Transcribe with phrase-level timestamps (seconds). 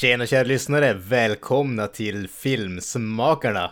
[0.00, 0.94] Tjena kära lyssnare!
[0.94, 3.70] Välkomna till Filmsmakarna!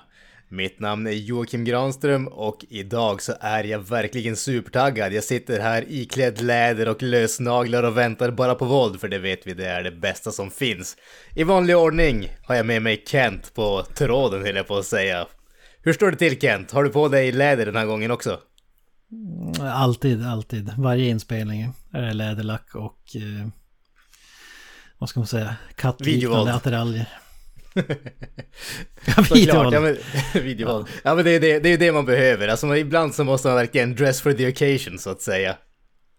[0.49, 5.13] Mitt namn är Joakim Granström och idag så är jag verkligen supertaggad.
[5.13, 9.47] Jag sitter här iklädd läder och lösnaglar och väntar bara på våld för det vet
[9.47, 10.97] vi det är det bästa som finns.
[11.35, 15.27] I vanlig ordning har jag med mig Kent på tråden höll jag på att säga.
[15.83, 16.73] Hur står det till Kent?
[16.73, 18.39] Har du på dig läder den här gången också?
[19.61, 20.73] Alltid, alltid.
[20.79, 23.49] Varje inspelning är det läderlack och eh,
[24.99, 27.09] vad ska man säga, kattliknande attiraljer.
[29.05, 29.75] ja, videovåld.
[29.75, 29.97] Ja, men,
[30.43, 30.87] videovåld.
[30.89, 31.01] Ja.
[31.05, 32.49] ja men det är det, det är det man behöver.
[32.49, 35.57] Alltså ibland så måste man verkligen dress for the occasion så att säga.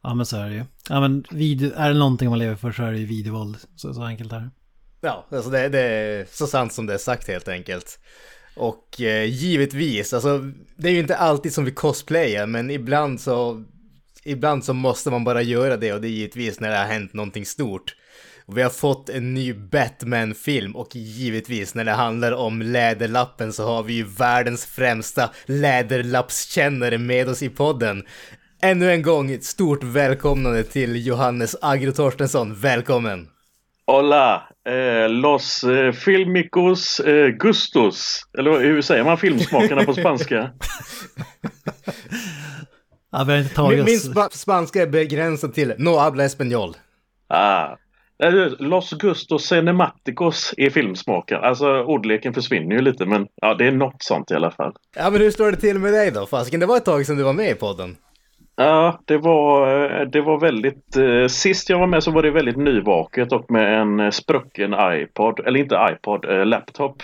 [0.03, 0.64] Ja men så är det ju.
[0.90, 3.58] Ja men video, är det någonting man lever för så är det ju videovåld.
[3.76, 4.50] Så, så enkelt är det.
[5.02, 8.00] Ja, alltså det, det är så sant som det är sagt helt enkelt.
[8.56, 13.64] Och eh, givetvis, alltså det är ju inte alltid som vi cosplayar men ibland så
[14.23, 17.14] Ibland så måste man bara göra det och det är givetvis när det har hänt
[17.14, 17.96] någonting stort.
[18.50, 23.66] Och vi har fått en ny Batman-film och givetvis när det handlar om Läderlappen så
[23.66, 28.03] har vi ju världens främsta Läderlappskännare med oss i podden.
[28.61, 32.56] Ännu en gång ett stort välkomnande till Johannes Agro Torstensson.
[32.56, 33.28] Välkommen!
[33.86, 34.44] Hola!
[34.69, 38.22] Eh, los eh, filmicos eh, gustos.
[38.38, 40.36] Eller hur säger man filmsmakarna på spanska?
[43.11, 46.73] ja, vi har inte tagit min, min spa spanska är begränsad till no habla español.
[47.28, 47.75] Ah,
[48.59, 51.44] Los Gustos Cinematicos är filmsmaken.
[51.44, 54.73] Alltså ordleken försvinner ju lite men ja det är något sånt i alla fall.
[54.95, 56.25] Ja men hur står det till med dig då?
[56.25, 57.96] Fasken, det var ett tag sedan du var med i podden.
[58.56, 60.97] Ja, det var, det var väldigt...
[60.97, 65.40] Eh, sist jag var med så var det väldigt nyvaket och med en sprucken iPod,
[65.40, 67.03] eller inte iPod, eh, laptop.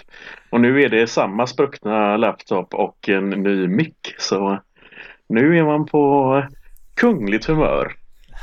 [0.50, 4.16] Och nu är det samma spruckna laptop och en ny mick.
[4.18, 4.60] Så
[5.30, 6.44] nu är man på
[6.96, 7.94] kungligt humör.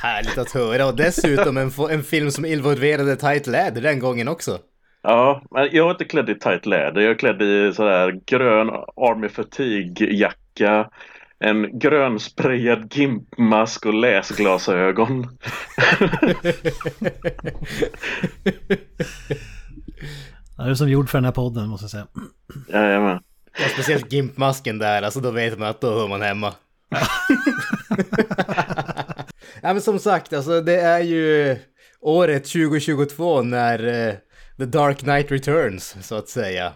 [0.03, 4.59] Härligt att höra och dessutom en, en film som involverade tight läder den gången också.
[5.03, 7.01] Ja, men jag är inte klädd i tight läder.
[7.01, 10.91] Jag är klädd i sådär grön Army Fatigue-jacka.
[11.39, 15.23] En grönsprayad gimpmask och läsglasögon.
[20.57, 22.07] ja, du är som gjord för den här podden måste jag säga.
[22.69, 23.21] Jajamän.
[23.59, 26.55] Ja, speciellt gimpmasken där, alltså då vet man att då hör man hemma.
[29.63, 31.57] Ja men som sagt, alltså det är ju
[32.01, 34.15] året 2022 när uh,
[34.59, 36.73] The Dark Knight Returns, så att säga.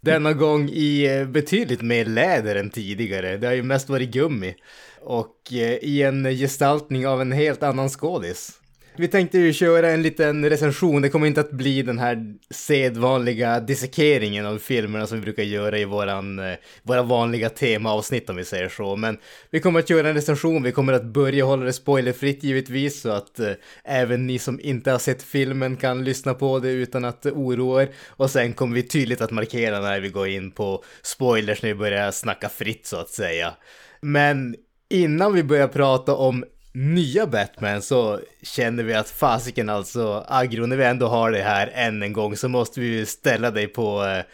[0.00, 3.36] Denna gång i uh, betydligt mer läder än tidigare.
[3.36, 4.54] Det har ju mest varit gummi.
[5.00, 8.60] Och uh, i en gestaltning av en helt annan skådis.
[8.98, 13.60] Vi tänkte ju köra en liten recension, det kommer inte att bli den här sedvanliga
[13.60, 18.44] dissekeringen av filmerna som vi brukar göra i våran, eh, våra vanliga temaavsnitt om vi
[18.44, 18.96] säger så.
[18.96, 19.18] Men
[19.50, 23.10] vi kommer att göra en recension, vi kommer att börja hålla det spoilerfritt givetvis så
[23.10, 23.52] att eh,
[23.84, 27.88] även ni som inte har sett filmen kan lyssna på det utan att oroa er.
[28.08, 31.74] Och sen kommer vi tydligt att markera när vi går in på spoilers när vi
[31.74, 33.54] börjar snacka fritt så att säga.
[34.00, 34.56] Men
[34.88, 36.44] innan vi börjar prata om
[36.76, 41.70] nya Batman så känner vi att fasiken alltså, Agro, när vi ändå har det här
[41.74, 44.24] än en gång så måste vi ställa dig på, eh,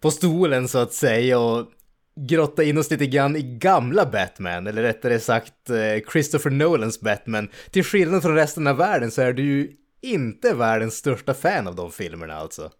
[0.00, 1.66] på stolen så att säga och
[2.28, 7.48] grotta in oss lite grann i gamla Batman, eller rättare sagt eh, Christopher Nolans Batman.
[7.70, 9.70] Till skillnad från resten av världen så är du ju
[10.02, 12.70] inte världens största fan av de filmerna alltså.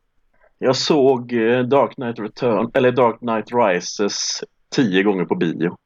[0.58, 4.44] Jag såg eh, Dark Knight Return, eller Dark Knight Rises
[4.74, 5.76] tio gånger på bio.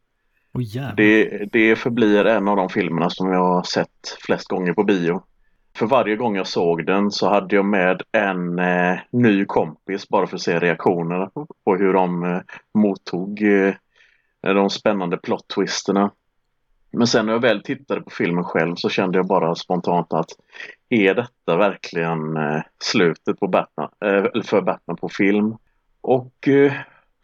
[0.55, 4.85] Oh, det, det förblir en av de filmerna som jag har sett flest gånger på
[4.85, 5.23] bio.
[5.77, 10.27] För varje gång jag såg den så hade jag med en eh, ny kompis bara
[10.27, 12.41] för att se reaktionerna på, på hur de eh,
[12.75, 13.75] mottog eh,
[14.41, 16.11] de spännande plot-twisterna.
[16.91, 20.31] Men sen när jag väl tittade på filmen själv så kände jag bara spontant att
[20.89, 25.57] är detta verkligen eh, slutet på Batman, eh, för Batman på film?
[26.01, 26.73] Och eh,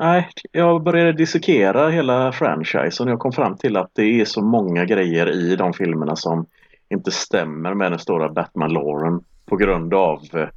[0.01, 4.43] Nej, jag började dissekera hela franchisen och jag kom fram till att det är så
[4.43, 6.47] många grejer i de filmerna som
[6.91, 10.49] inte stämmer med den stora Batman-loren på grund av eh,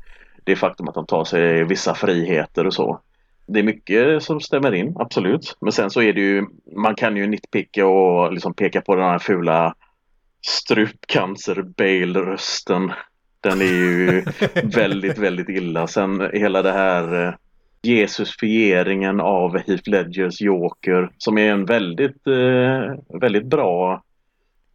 [0.43, 2.99] det faktum att de tar sig vissa friheter och så.
[3.47, 5.57] Det är mycket som stämmer in, absolut.
[5.61, 6.45] Men sen så är det ju,
[6.75, 9.75] man kan ju nitpicka och liksom peka på den här fula
[10.47, 12.91] strupcancer Bale-rösten
[13.41, 14.23] Den är ju
[14.75, 15.87] väldigt, väldigt illa.
[15.87, 17.33] Sen hela det här eh,
[17.85, 24.03] Jesusfieringen av Heath Ledgers Joker som är en väldigt, eh, väldigt bra,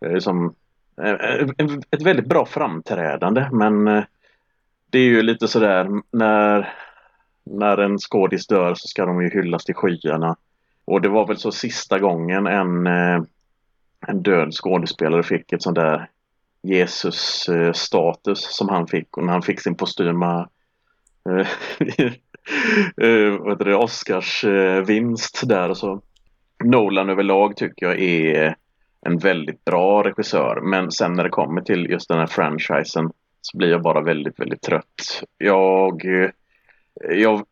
[0.05, 0.55] eh, som,
[1.02, 1.49] eh, eh,
[1.90, 4.05] ett väldigt bra framträdande men eh,
[4.90, 6.75] det är ju lite sådär när,
[7.44, 10.37] när en skådis dör så ska de ju hyllas till skyarna.
[10.84, 12.87] Och det var väl så sista gången en,
[14.06, 16.11] en död skådespelare fick ett sånt där
[16.62, 20.49] Jesus-status som han fick och när han fick sin postyma
[22.96, 24.44] Eh, vad heter det, Oscars
[24.86, 26.00] vinst där och så.
[26.64, 28.56] Nolan överlag tycker jag är
[29.06, 33.58] en väldigt bra regissör men sen när det kommer till just den här franchisen så
[33.58, 35.22] blir jag bara väldigt, väldigt trött.
[35.38, 36.30] Jag, eh,
[37.10, 37.44] jag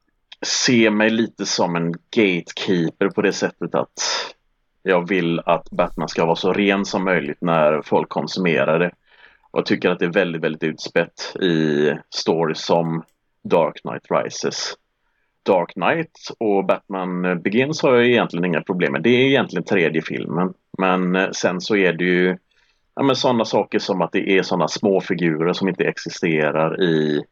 [0.47, 4.01] ser mig lite som en gatekeeper på det sättet att
[4.83, 8.91] jag vill att Batman ska vara så ren som möjligt när folk konsumerar det.
[9.51, 13.03] Och jag tycker att det är väldigt, väldigt utspätt i stories som
[13.43, 14.75] Dark Knight Rises.
[15.47, 19.03] Dark Knight och Batman Begins har jag egentligen inga problem med.
[19.03, 20.55] Det är egentligen tredje filmen.
[20.79, 22.39] Men eh, sen så är det ju
[22.95, 27.25] ja, men sådana saker som att det är sådana små figurer som inte existerar i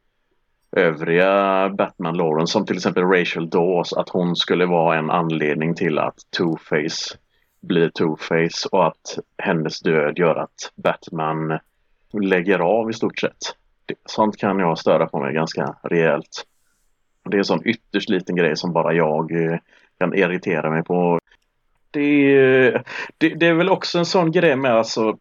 [0.76, 5.98] övriga Batman Lauren som till exempel Rachel Dawes att hon skulle vara en anledning till
[5.98, 7.16] att Two-Face
[7.60, 11.58] blir Two-Face och att hennes död gör att Batman
[12.12, 13.56] lägger av i stort sett.
[14.06, 16.44] Sånt kan jag störa på mig ganska rejält.
[17.30, 19.58] Det är en sån ytterst liten grej som bara jag eh,
[19.98, 21.20] kan irritera mig på.
[21.90, 22.80] Det, eh,
[23.18, 25.18] det, det är väl också en sån grej med alltså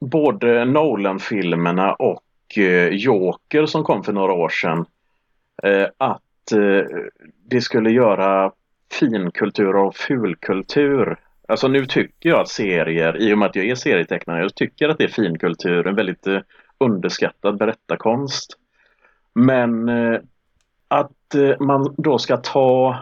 [0.00, 2.22] både Nolan-filmerna och
[2.56, 4.86] eh, Joker som kom för några år sedan.
[5.96, 6.20] Att
[7.48, 8.52] det skulle göra
[8.92, 11.16] finkultur av fulkultur.
[11.48, 14.88] Alltså nu tycker jag att serier, i och med att jag är serietecknare, jag tycker
[14.88, 16.26] att det är finkultur, en väldigt
[16.78, 18.58] underskattad berättarkonst.
[19.34, 19.88] Men
[20.88, 22.96] att Eh, man då ska ta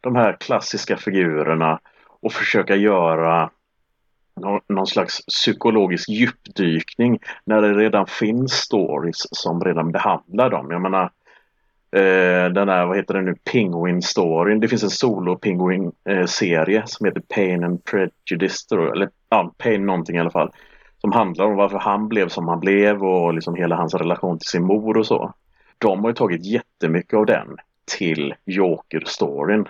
[0.00, 1.80] de här klassiska figurerna
[2.20, 3.50] och försöka göra
[4.68, 10.70] någon slags psykologisk djupdykning när det redan finns stories som redan behandlar dem.
[10.70, 11.02] Jag menar
[11.90, 14.60] eh, den här, vad heter det nu, Penguin storyn.
[14.60, 20.30] Det finns en solo-Penguin-serie som heter Pain and Prejudice eller ja, Pain någonting i alla
[20.30, 20.50] fall.
[20.98, 24.48] Som handlar om varför han blev som han blev och liksom hela hans relation till
[24.48, 25.34] sin mor och så.
[25.78, 27.56] De har ju tagit jättemycket av den
[27.86, 29.68] till Joker-storyn.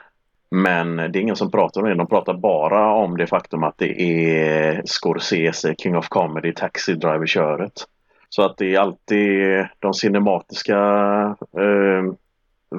[0.51, 1.95] Men det är ingen som pratar om det.
[1.95, 7.73] De pratar bara om det faktum att det är Scorsese, King of Comedy, Taxi Driver-köret.
[8.29, 10.77] Så att det är alltid de cinematiska
[11.53, 12.05] eh,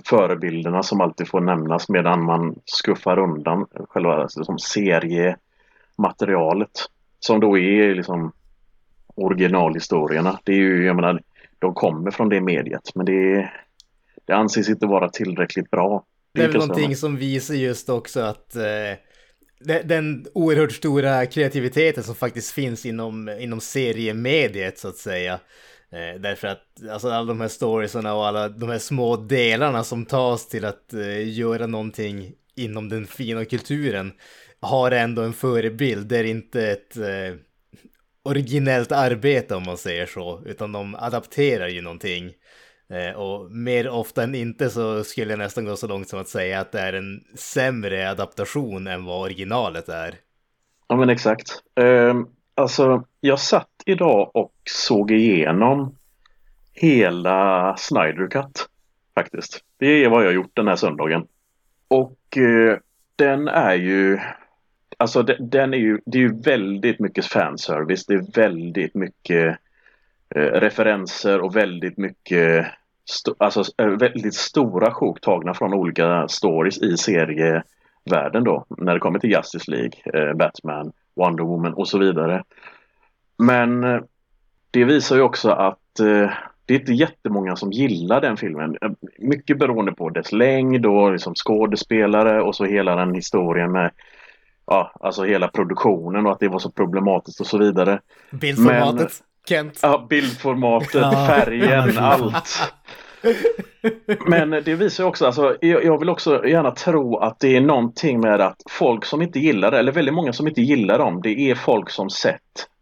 [0.06, 6.72] förebilderna som alltid får nämnas medan man skuffar undan själva liksom, seriematerialet.
[7.20, 8.32] Som då är liksom
[9.16, 10.40] originalhistorierna.
[10.44, 11.22] Det är ju, jag menar,
[11.60, 13.67] de kommer från det mediet men det, är
[14.28, 16.06] det anses inte vara tillräckligt bra.
[16.34, 18.64] Det är väl någonting som visar just också att eh,
[19.84, 25.40] den oerhört stora kreativiteten som faktiskt finns inom, inom seriemediet så att säga.
[25.92, 30.06] Eh, därför att alltså, alla de här storiesarna och alla de här små delarna som
[30.06, 34.14] tas till att eh, göra någonting inom den fina kulturen
[34.60, 36.08] har ändå en förebild.
[36.08, 37.36] Det är inte ett eh,
[38.24, 42.34] originellt arbete om man säger så, utan de adapterar ju någonting.
[42.90, 46.28] Eh, och mer ofta än inte så skulle jag nästan gå så långt som att
[46.28, 50.16] säga att det är en sämre adaptation än vad originalet är.
[50.88, 51.64] Ja men exakt.
[51.76, 52.16] Eh,
[52.56, 55.96] alltså jag satt idag och såg igenom
[56.74, 58.68] hela Snyder Cut
[59.16, 59.60] faktiskt.
[59.78, 61.28] Det är vad jag gjort den här söndagen.
[61.88, 62.78] Och eh,
[63.16, 64.20] den är ju
[65.00, 68.06] Alltså den är ju, det är ju väldigt mycket fanservice.
[68.06, 69.56] Det är väldigt mycket eh,
[70.36, 72.68] referenser och väldigt mycket
[73.10, 78.66] st alltså eh, väldigt stora sjok tagna från olika stories i serievärlden då.
[78.78, 82.44] När det kommer till Justice League, eh, Batman, Wonder Woman och så vidare.
[83.38, 84.02] Men eh,
[84.72, 86.30] det visar ju också att eh,
[86.66, 88.78] det är inte jättemånga som gillar den filmen.
[88.82, 93.92] Eh, mycket beroende på dess längd och liksom skådespelare och så hela den historien med
[94.66, 98.00] ja, alltså hela produktionen och att det var så problematiskt och så vidare.
[98.32, 99.80] Bildformatet, Kent.
[99.82, 102.74] Ja, bildformatet, färgen, allt.
[104.28, 108.42] Men det visar också, alltså, jag vill också gärna tro att det är någonting med
[108.42, 111.56] att folk som inte gillar det, eller väldigt många som inte gillar dem, det är
[111.56, 112.42] folk som sett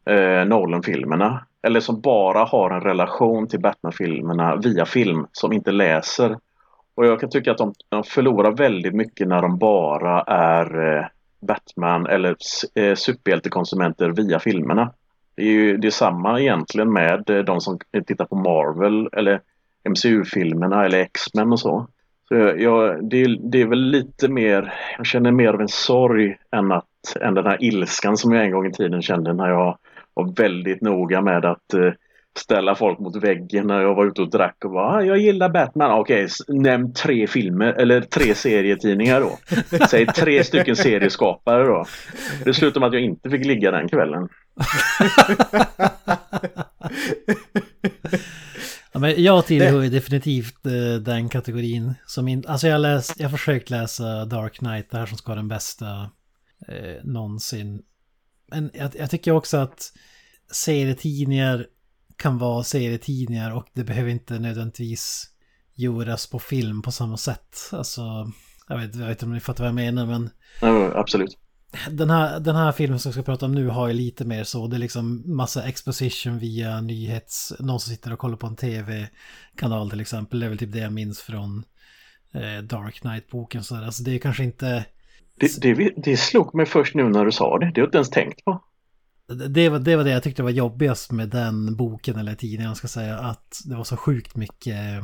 [0.09, 1.45] eh, Nolan-filmerna.
[1.67, 6.37] Eller som bara har en relation till Batman-filmerna via film, som inte läser.
[6.95, 11.05] Och jag kan tycka att de, de förlorar väldigt mycket när de bara är eh,
[11.47, 12.35] Batman eller
[12.75, 14.91] eh, superhjältekonsumenter via filmerna.
[15.35, 19.41] Det är ju det är samma egentligen med eh, de som tittar på Marvel eller
[19.89, 21.87] MCU-filmerna eller X-Men och så.
[22.27, 26.37] så jag, det, är, det är väl lite mer, jag känner mer av en sorg
[26.51, 29.77] än, att, än den här ilskan som jag en gång i tiden kände när jag
[30.13, 31.91] var väldigt noga med att eh,
[32.37, 35.49] ställa folk mot väggen när jag var ute och drack och bara ah, jag gillar
[35.49, 35.99] Batman.
[35.99, 39.37] Okej, nämn tre filmer eller tre serietidningar då.
[39.89, 41.85] Säg tre stycken serieskapare då.
[42.45, 44.29] Det slutade med att jag inte fick ligga den kvällen.
[48.91, 53.31] ja, men jag tillhör ju definitivt eh, den kategorin som in, Alltså jag har jag
[53.31, 56.09] försökt läsa Dark Knight, det här som ska vara den bästa
[56.67, 57.81] eh, någonsin.
[58.51, 59.93] Men jag, jag tycker också att
[60.51, 61.67] serietidningar
[62.17, 65.29] kan vara serietidningar och det behöver inte nödvändigtvis
[65.73, 67.57] göras på film på samma sätt.
[67.71, 68.31] Alltså,
[68.67, 70.29] jag vet, jag vet inte om ni fattar vad jag menar men...
[70.61, 71.37] Ja, absolut.
[71.91, 74.43] Den här, den här filmen som jag ska prata om nu har ju lite mer
[74.43, 77.53] så, det är liksom massa exposition via nyhets...
[77.59, 80.79] Någon som sitter och kollar på en tv-kanal till exempel, det är väl typ det
[80.79, 81.63] jag minns från
[82.33, 84.85] eh, Dark Knight-boken så Alltså det är kanske inte...
[85.39, 87.97] Det, det, det slog mig först nu när du sa det, det har jag inte
[87.97, 88.63] ens tänkt på.
[89.27, 92.77] Det var, det var det jag tyckte var jobbigast med den boken eller tidningen, jag
[92.77, 95.03] ska säga, att det var så sjukt mycket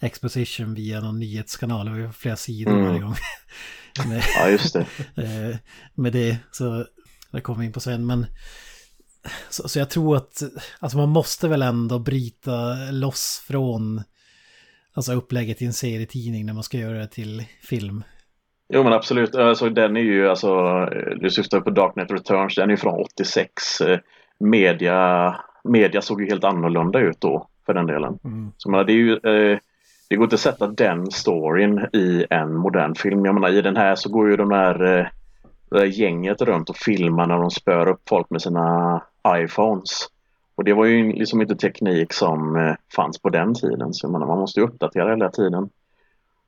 [0.00, 2.86] exposition via någon nyhetskanal, det var ju flera sidor mm.
[2.86, 3.14] varje gång.
[4.08, 4.86] med, ja, just det.
[5.22, 5.56] Eh,
[5.94, 6.86] med det, så
[7.32, 8.26] det kommer in på sen, men
[9.50, 10.42] så, så, jag tror att
[10.80, 14.02] alltså man måste väl ändå bryta loss från
[14.94, 18.04] alltså upplägget i en serietidning när man ska göra det till film.
[18.74, 20.84] Jo men absolut, alltså, den är ju alltså,
[21.20, 23.80] du syftar på Darknet Returns, den är från 86.
[23.80, 23.98] Eh,
[24.40, 28.18] media, media såg ju helt annorlunda ut då för den delen.
[28.24, 28.52] Mm.
[28.56, 29.58] Så man, det är ju eh,
[30.08, 33.24] det går inte att sätta den storyn i en modern film.
[33.24, 35.10] Jag menar i den här så går ju de här
[35.74, 40.08] eh, gänget runt och filmar när de spör upp folk med sina iPhones.
[40.54, 43.94] Och det var ju liksom inte teknik som eh, fanns på den tiden.
[43.94, 45.70] Så menar, man måste ju uppdatera hela tiden.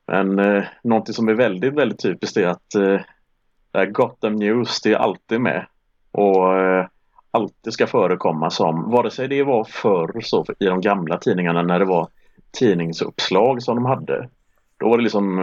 [0.07, 4.97] Men eh, någonting som är väldigt, väldigt typiskt är att eh, Gotham News, det är
[4.97, 5.65] alltid med.
[6.11, 6.85] Och eh,
[7.31, 11.79] alltid ska förekomma som, vare sig det var förr så i de gamla tidningarna när
[11.79, 12.07] det var
[12.51, 14.29] tidningsuppslag som de hade.
[14.77, 15.39] Då var det liksom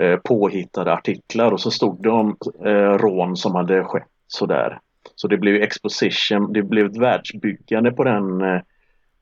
[0.00, 4.80] eh, påhittade artiklar och så stod det om eh, rån som hade skett sådär.
[5.14, 8.60] Så det blev exposition, det blev ett världsbyggande på den eh,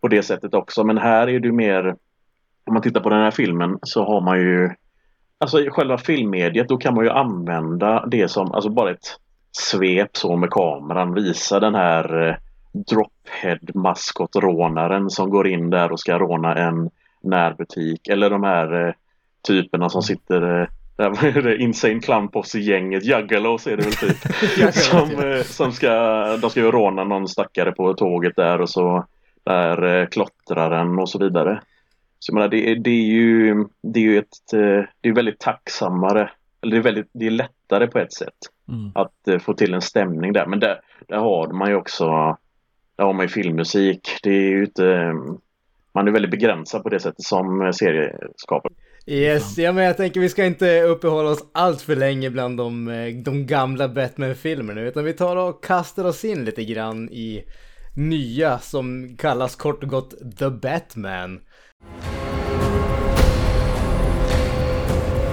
[0.00, 0.84] på det sättet också.
[0.84, 1.96] Men här är det mer
[2.66, 4.70] om man tittar på den här filmen så har man ju
[5.40, 9.16] Alltså i själva filmmediet då kan man ju använda det som, alltså bara ett
[9.58, 12.34] svep så med kameran, visa den här eh,
[12.72, 18.94] drophead maskotrånaren som går in där och ska råna en närbutik eller de här eh,
[19.46, 24.74] typerna som sitter eh, där det Insane Clown Posse-gänget, Juggalos är det väl typ.
[24.74, 25.90] som, eh, som ska,
[26.36, 29.06] de ska ju råna någon stackare på tåget där och så
[29.44, 31.60] där eh, klottraren och så vidare.
[32.18, 34.50] Så jag menar, det, det är ju, det är ju ett,
[35.00, 36.30] det är väldigt tacksammare,
[36.62, 38.34] eller det är, väldigt, det är lättare på ett sätt
[38.68, 38.90] mm.
[38.94, 40.46] att uh, få till en stämning där.
[40.46, 42.06] Men där, där har man ju också,
[42.96, 44.18] där har man ju filmmusik.
[44.22, 45.14] Det är ju inte,
[45.94, 48.72] man är väldigt begränsad på det sättet som serieskapare.
[49.10, 52.88] Yes, ja men jag tänker vi ska inte uppehålla oss allt för länge bland de,
[52.88, 57.44] eh, de gamla Batman-filmerna utan vi tar och kastar oss in lite grann i
[57.96, 61.40] nya som kallas kort och gott The Batman.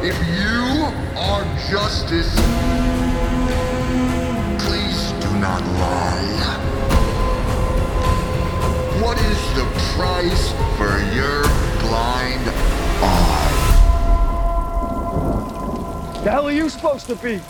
[0.04, 0.86] If you
[1.18, 2.42] are justice,
[5.40, 6.26] not lie.
[9.02, 11.44] What is the price for your
[11.82, 12.50] blind
[13.02, 13.52] eye?
[16.24, 17.42] The hell are you supposed to be?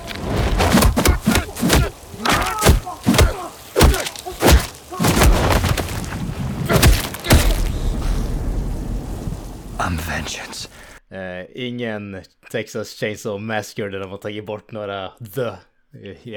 [9.79, 10.67] I'm vengeance.
[11.11, 15.57] Uh, ingen Texas Chainsaw Massacre där de har tagit bort några the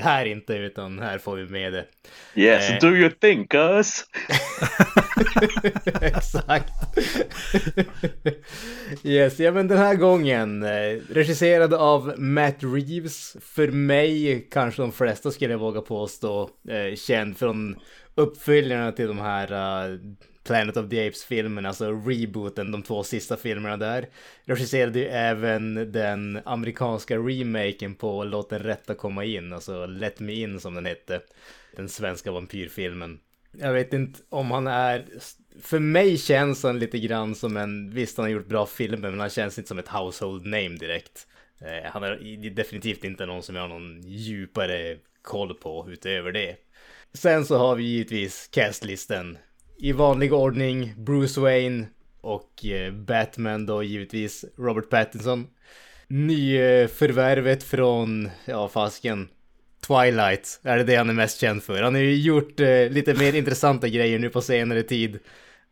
[0.01, 1.85] här inte, utan här får vi med det.
[2.35, 2.79] Yes, eh.
[2.81, 4.05] do you think us?
[6.03, 6.73] Exakt.
[9.03, 14.93] yes, ja men den här gången, eh, regisserad av Matt Reeves, för mig kanske de
[14.93, 17.77] flesta skulle jag våga påstå, eh, känd från
[18.15, 19.99] uppföljarna till de här uh,
[20.49, 24.07] Planet of the Apes-filmen, alltså rebooten, de två sista filmerna där.
[24.45, 30.33] Regisserade ju även den amerikanska remaken på Låt den rätta komma in, alltså Let Me
[30.33, 31.21] In som den hette.
[31.77, 33.21] Den svenska vampyrfilmen.
[33.53, 35.05] Jag vet inte om han är...
[35.63, 37.91] För mig känns han lite grann som en...
[37.91, 41.27] Visst, han har gjort bra filmer, men han känns inte som ett household name direkt.
[41.61, 46.57] Eh, han är definitivt inte någon som jag har någon djupare koll på utöver det.
[47.13, 49.39] Sen så har vi givetvis castlisten.
[49.81, 51.87] I vanlig ordning Bruce Wayne
[52.21, 55.47] och eh, Batman då givetvis Robert Pattinson.
[56.09, 59.29] Nyförvärvet eh, från, ja fasken,
[59.87, 61.83] Twilight är det det han är mest känd för.
[61.83, 65.19] Han har ju gjort eh, lite mer intressanta grejer nu på senare tid.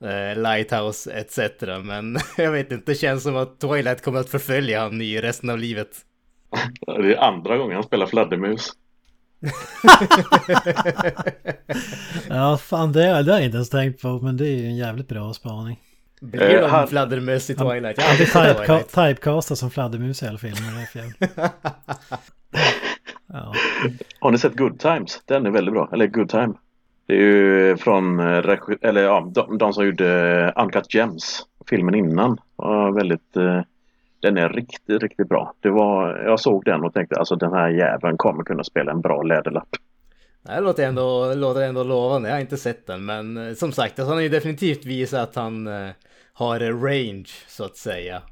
[0.01, 1.39] Eh, Lighthouse etc.
[1.85, 5.51] Men jag vet inte, det känns som att Twilight kommer att förfölja honom i resten
[5.51, 5.89] av livet.
[6.87, 8.73] Det är andra gången han spelar fladdermus
[12.29, 14.77] ja, fan det, det har jag inte ens tänkt på, men det är ju en
[14.77, 15.81] jävligt bra spaning.
[16.21, 18.03] Blir Eh, han- fladdermöss i Twilight?
[18.03, 20.61] Han blir typeca- typecastad som fladdermus i alla filmer.
[20.77, 21.13] Det är fel.
[23.33, 23.53] Ja.
[24.21, 25.23] Har ni sett Good Times?
[25.25, 25.89] Den är väldigt bra.
[25.93, 26.53] Eller Good Time.
[27.07, 31.43] Det är ju från, eh, eller ja, de, de som gjorde Uncut Gems.
[31.69, 32.39] Filmen innan.
[32.57, 33.61] Var väldigt, eh,
[34.27, 35.55] den är riktigt, riktigt bra.
[35.61, 39.01] Det var, jag såg den och tänkte alltså den här jäveln kommer kunna spela en
[39.01, 39.69] bra läderlapp.
[40.43, 42.29] Det låter ändå, låter ändå lovande.
[42.29, 45.29] Jag har inte sett den, men eh, som sagt, alltså, han har ju definitivt visat
[45.29, 45.91] att han eh,
[46.33, 48.23] har range, så att säga.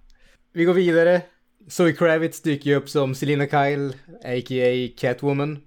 [0.53, 1.21] Vi går vidare.
[1.69, 3.93] Zoe Kravitz dyker ju upp som Selina Kyle,
[4.25, 4.89] a.k.a.
[5.01, 5.59] Catwoman.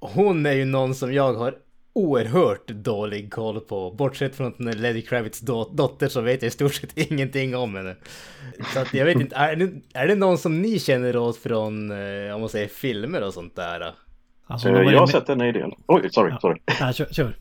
[0.00, 1.54] Hon är ju någon som jag har
[1.96, 3.90] oerhört dålig koll på.
[3.90, 7.74] Bortsett från att Lady Kravitz dot- dotter så vet jag i stort sett ingenting om
[7.74, 7.96] henne.
[8.74, 11.90] Så att jag vet inte, är det, är det någon som ni känner åt från,
[11.90, 13.94] eh, om man säger filmer och sånt där?
[14.46, 15.70] Alltså, Jag har sett en del.
[15.86, 16.38] Oj, sorry, Ja.
[16.40, 16.60] sorry.
[16.80, 17.36] Nej, kör, kör.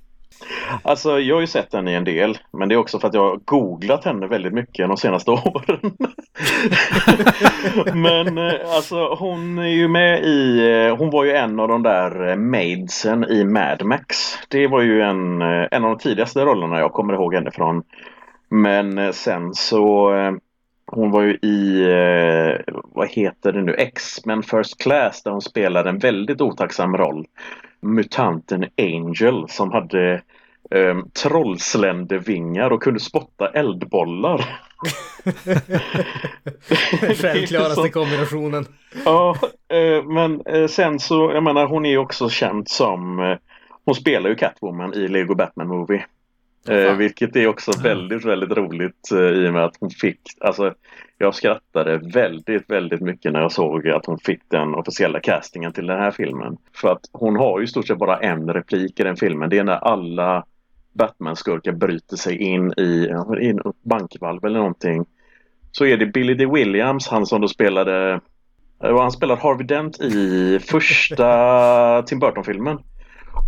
[0.81, 2.37] Alltså jag har ju sett henne i en del.
[2.51, 5.97] Men det är också för att jag har googlat henne väldigt mycket de senaste åren.
[7.93, 11.83] men eh, alltså hon är ju med i, eh, hon var ju en av de
[11.83, 14.17] där eh, maidsen i Mad Max.
[14.47, 17.83] Det var ju en, en av de tidigaste rollerna jag kommer ihåg henne från.
[18.49, 20.11] Men sen så
[20.87, 25.89] hon var ju i, eh, vad heter det nu, X-Men First Class där hon spelade
[25.89, 27.25] en väldigt otacksam roll.
[27.81, 30.21] Mutanten Angel som hade
[30.71, 34.59] um, trollsländervingar och kunde spotta eldbollar.
[37.21, 38.65] Självklaraste kombinationen.
[39.05, 39.35] Ja,
[39.69, 43.37] eh, men eh, sen så, jag menar hon är ju också känd som, eh,
[43.85, 46.05] hon spelar ju Catwoman i Lego Batman Movie.
[46.69, 50.73] Eh, vilket är också väldigt, väldigt roligt eh, i och med att hon fick, alltså
[51.17, 55.87] jag skrattade väldigt, väldigt mycket när jag såg att hon fick den officiella castingen till
[55.87, 56.57] den här filmen.
[56.73, 59.49] För att hon har ju i stort sett bara en replik i den filmen.
[59.49, 60.45] Det är när alla
[60.93, 63.09] Batman-skurkar bryter sig in i
[63.41, 65.05] i en bankvalv eller någonting.
[65.71, 66.45] Så är det Billy D.
[66.45, 68.19] Williams, han som då spelade
[68.79, 72.79] och han spelar Harvey Dent i första Tim Burton-filmen.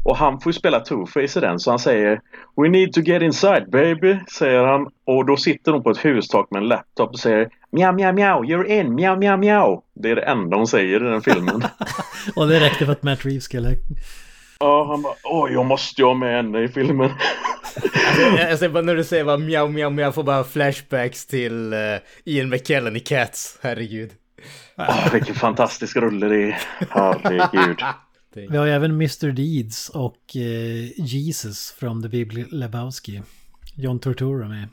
[0.03, 2.21] Och han får ju spela Two-Face i den så han säger
[2.61, 4.87] We need to get inside baby, säger han.
[5.05, 8.43] Och då sitter hon på ett hustak med en laptop och säger Mjau, mjau, mjau,
[8.43, 9.81] you're in, mjau, mjau, mjau.
[9.93, 11.63] Det är det enda hon säger i den filmen.
[12.35, 13.75] Och det räckte för att Matt Reeves skulle...
[14.59, 17.11] ja, han bara Åh, jag måste ju ha med henne i filmen.
[17.75, 21.73] Alltså, alltså bara när du säger bara mjau mjau mjau, jag får bara flashbacks till
[21.73, 21.79] uh,
[22.25, 24.11] Ian McKellen i Cats, herregud.
[24.77, 26.59] Åh, vilken fantastisk rulle det är.
[26.89, 27.79] Herregud.
[28.45, 29.31] Vi har även Mr.
[29.31, 33.21] Deeds och eh, Jesus från The Big Lebowski.
[33.75, 34.67] John Turturro med.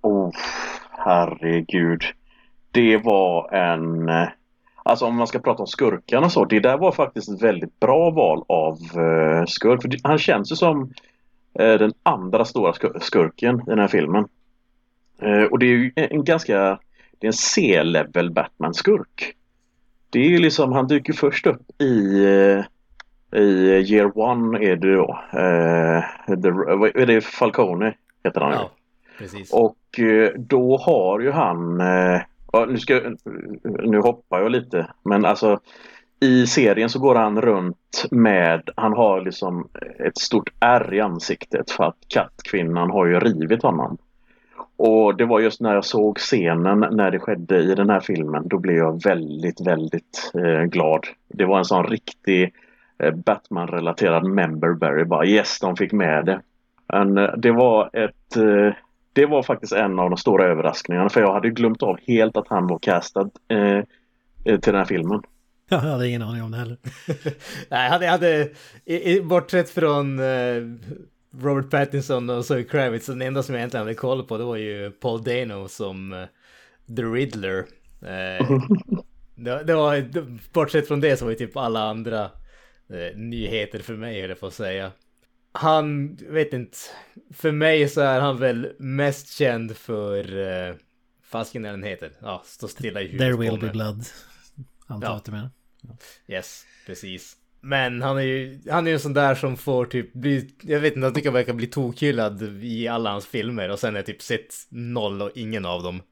[0.00, 0.30] Oh,
[0.90, 2.02] herregud.
[2.70, 4.08] Det var en...
[4.08, 4.28] eh,
[4.82, 6.44] Alltså om man ska prata om skurkarna så.
[6.44, 9.82] Det där var faktiskt ett väldigt bra val av uh, skurk.
[9.82, 10.92] För han känns ju som
[11.58, 14.28] eh, den andra stora skur- skurken i den här filmen.
[15.22, 16.78] Eh, och det är ju en, en ganska...
[17.18, 19.32] Det är en C-level Batman-skurk.
[20.10, 22.24] Det är ju liksom, han dyker först upp i...
[23.36, 25.18] eh, I Year One är det då.
[26.76, 27.94] Vad är det Falcone
[28.26, 28.52] heter han.
[28.52, 28.70] Ja,
[29.18, 29.52] precis.
[29.52, 32.20] Och eh, då har ju han, eh,
[32.68, 33.00] nu, ska,
[33.64, 35.60] nu hoppar jag lite, men alltså
[36.20, 39.68] i serien så går han runt med, han har liksom
[39.98, 43.98] ett stort ärr i ansiktet för att kattkvinnan har ju rivit honom.
[44.78, 48.48] Och det var just när jag såg scenen när det skedde i den här filmen,
[48.48, 51.06] då blev jag väldigt, väldigt eh, glad.
[51.28, 52.50] Det var en sån riktig eh,
[52.98, 56.40] Batman-relaterad memberberry bara yes, de fick med det.
[56.92, 58.74] Men eh, det var ett eh,
[59.12, 62.48] det var faktiskt en av de stora överraskningarna för jag hade glömt av helt att
[62.48, 63.84] han var castad eh, eh,
[64.44, 65.22] till den här filmen.
[65.68, 66.76] Jag hade ingen aning om det heller.
[67.68, 68.50] Nej, jag hade,
[68.84, 70.62] i, i, bortsett från eh,
[71.40, 74.56] Robert Pattinson och Zoe Kravitz, den enda som jag egentligen hade koll på det var
[74.56, 76.24] ju Paul Dano som eh,
[76.96, 77.58] The Riddler.
[78.02, 78.50] Eh,
[79.34, 80.04] det, det var,
[80.52, 82.30] bortsett från det så var ju typ alla andra
[82.90, 84.92] eh, nyheter för mig, höll jag på att säga.
[85.52, 86.78] Han, vet inte,
[87.34, 90.74] för mig så är han väl mest känd för, eh,
[91.24, 94.04] fasken är den heter, ja, stå stilla i huvudet There will be blood.
[94.86, 95.14] Antar Ja.
[95.16, 95.50] att du menar.
[96.28, 97.36] Yes, precis.
[97.60, 100.80] Men han är ju, han är ju en sån där som får typ bli, jag
[100.80, 104.06] vet inte, jag tycker han verkar bli tokhyllad i alla hans filmer och sen jag
[104.06, 106.02] typ sett noll och ingen av dem.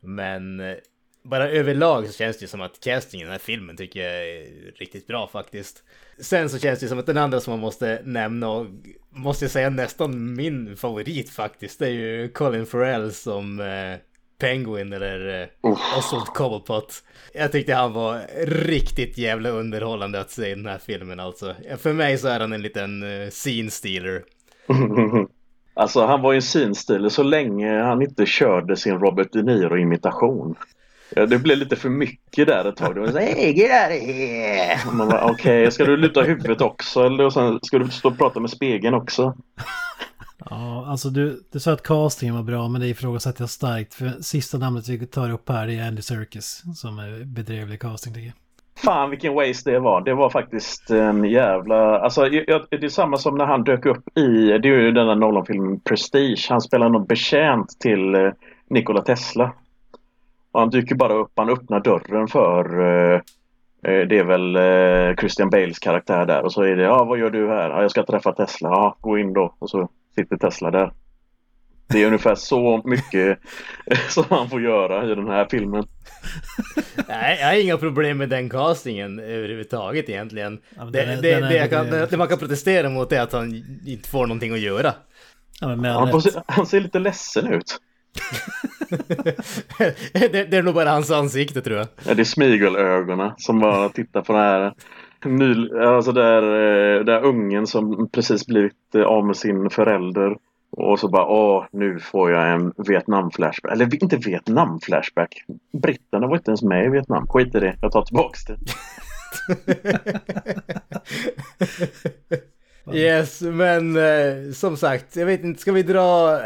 [0.00, 0.76] Men eh,
[1.28, 4.46] bara överlag så känns det som att castingen i den här filmen tycker jag är
[4.78, 5.82] riktigt bra faktiskt.
[6.20, 8.66] Sen så känns det som att den andra som man måste nämna och
[9.10, 13.98] måste jag säga nästan min favorit faktiskt, det är ju Colin Farrell som eh,
[14.38, 17.02] Penguin eller eh, Oswald Cobblepot.
[17.34, 21.54] Jag tyckte han var riktigt jävla underhållande att se i den här filmen alltså.
[21.78, 24.22] För mig så är han en liten uh, scene stealer.
[25.74, 30.54] alltså han var ju en stealer så länge han inte körde sin Robert De Niro-imitation.
[31.10, 32.94] Ja, det blev lite för mycket där ett tag.
[32.94, 34.78] Det var så out of here!
[35.22, 37.04] Okej, okay, ska du luta huvudet också?
[37.04, 39.36] Eller och sen ska du stå och prata med spegeln också?
[40.50, 43.94] Ja, alltså du, du sa att castingen var bra, men det ifrågasätter jag starkt.
[43.94, 48.26] För sista namnet vi tar upp här är Andy Serkis, som är bedrövlig casting tycker
[48.26, 48.34] jag.
[48.84, 50.00] Fan vilken waste det var.
[50.00, 51.98] Det var faktiskt en jävla...
[51.98, 55.14] Alltså det är samma som när han dök upp i, det är ju den där
[55.14, 56.46] Nolan-filmen Prestige.
[56.48, 58.30] Han spelar någon betjänt till eh,
[58.70, 59.52] Nikola Tesla.
[60.58, 63.20] Och han dyker bara upp, han öppnar dörren för eh,
[63.84, 64.56] eh, det är väl
[65.16, 67.70] Christian Bales karaktär där och så är det ja vad gör du här?
[67.70, 68.68] Ja, jag ska träffa Tesla.
[68.68, 69.54] Ja gå in då.
[69.58, 70.92] Och så sitter Tesla där.
[71.88, 73.38] Det är ungefär så mycket
[74.08, 75.84] som han får göra i den här filmen.
[77.08, 80.60] Nej, jag har inga problem med den castingen överhuvudtaget egentligen.
[80.76, 84.08] Ja, det, är, det, det, kan, det, man kan protestera mot är att han inte
[84.08, 84.94] får någonting att göra.
[85.60, 87.80] Ja, han, ser, han, ser lite ledsen ut.
[90.12, 91.86] det, det, är nog bara hans ansikte tror jag.
[92.06, 94.72] Ja, det är smigelögonen som bara tittar på det här.
[95.24, 100.36] Ny, alltså där, eh, där ungen som precis blivit eh, av med sin förälder.
[100.70, 103.72] Och så bara, åh, nu får jag en Vietnam-flashback.
[103.72, 105.44] Eller inte Vietnam-flashback.
[105.72, 107.26] Britterna var inte ens med i Vietnam.
[107.26, 108.56] Skit i det, jag tar tillbaks det.
[112.98, 116.38] yes, men eh, som sagt, jag vet inte, ska vi dra...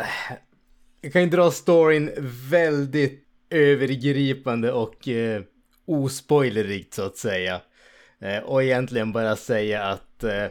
[1.04, 2.10] Jag kan ju dra storyn
[2.50, 5.42] väldigt övergripande och eh,
[5.84, 7.60] ospoilerigt så att säga.
[8.20, 10.44] Eh, och egentligen bara säga att eh,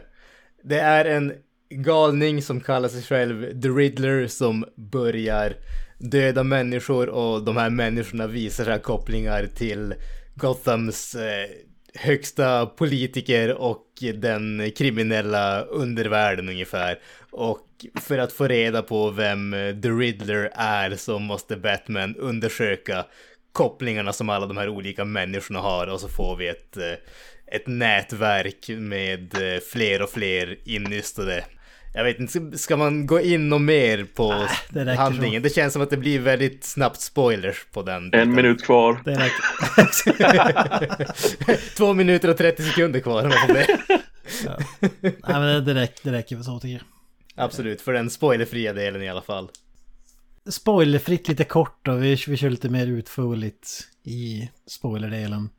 [0.62, 1.32] det är en
[1.70, 5.56] galning som kallar sig själv The Riddler som börjar
[5.98, 9.94] döda människor och de här människorna visar sig kopplingar till
[10.34, 11.48] Gothams eh,
[11.94, 16.98] högsta politiker och den kriminella undervärlden ungefär.
[17.30, 23.04] Och för att få reda på vem The Riddler är så måste Batman undersöka
[23.52, 26.78] kopplingarna som alla de här olika människorna har och så får vi ett
[27.52, 31.44] ett nätverk med eh, fler och fler innystade.
[31.94, 34.48] Jag vet inte, ska man gå in och mer på äh,
[34.84, 35.42] det handlingen?
[35.42, 35.48] Så.
[35.48, 38.10] Det känns som att det blir väldigt snabbt spoilers på den.
[38.10, 38.20] Biten.
[38.20, 38.98] En minut kvar.
[41.76, 43.22] Två minuter och 30 sekunder kvar.
[43.22, 43.66] Det.
[44.44, 44.58] ja.
[45.00, 46.82] Nej men det, räcker, det räcker väl så tycker jag.
[47.34, 49.48] Absolut, för den spoilerfria delen i alla fall.
[50.46, 55.50] Spoilerfritt lite kort då, vi, vi kör lite mer utförligt i spoilerdelen.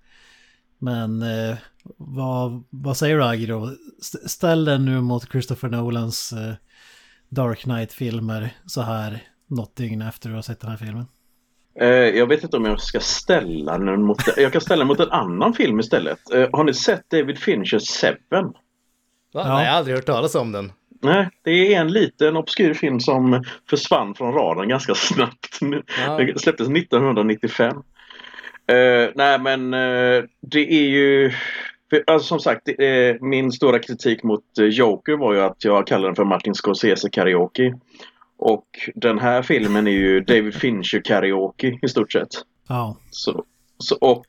[0.79, 1.55] Men eh,
[1.97, 3.69] vad, vad säger du Agro?
[4.25, 6.53] Ställ den nu mot Christopher Nolans eh,
[7.29, 11.05] Dark Knight-filmer så här något dygn efter du har sett den här filmen.
[11.79, 14.17] Eh, jag vet inte om jag ska ställa den mot...
[14.37, 16.31] Jag kan ställa den mot en annan film istället.
[16.33, 18.17] Eh, har ni sett David Finchers Seven?
[18.29, 18.53] Va?
[19.31, 19.55] Ja.
[19.55, 20.71] Nej, jag har aldrig hört talas om den.
[21.03, 25.59] Nej, det är en liten obskyr film som försvann från radarn ganska snabbt.
[26.07, 26.17] Ja.
[26.17, 27.75] Den släpptes 1995.
[28.71, 31.31] Uh, nej men uh, det är ju
[32.07, 36.15] alltså, som sagt, uh, min stora kritik mot Joker var ju att jag kallar den
[36.15, 37.73] för Martin Scorsese karaoke.
[38.37, 42.29] Och den här filmen är ju David Fincher karaoke i stort sett.
[42.67, 42.97] Ja.
[43.11, 43.43] Så,
[43.77, 44.25] så, och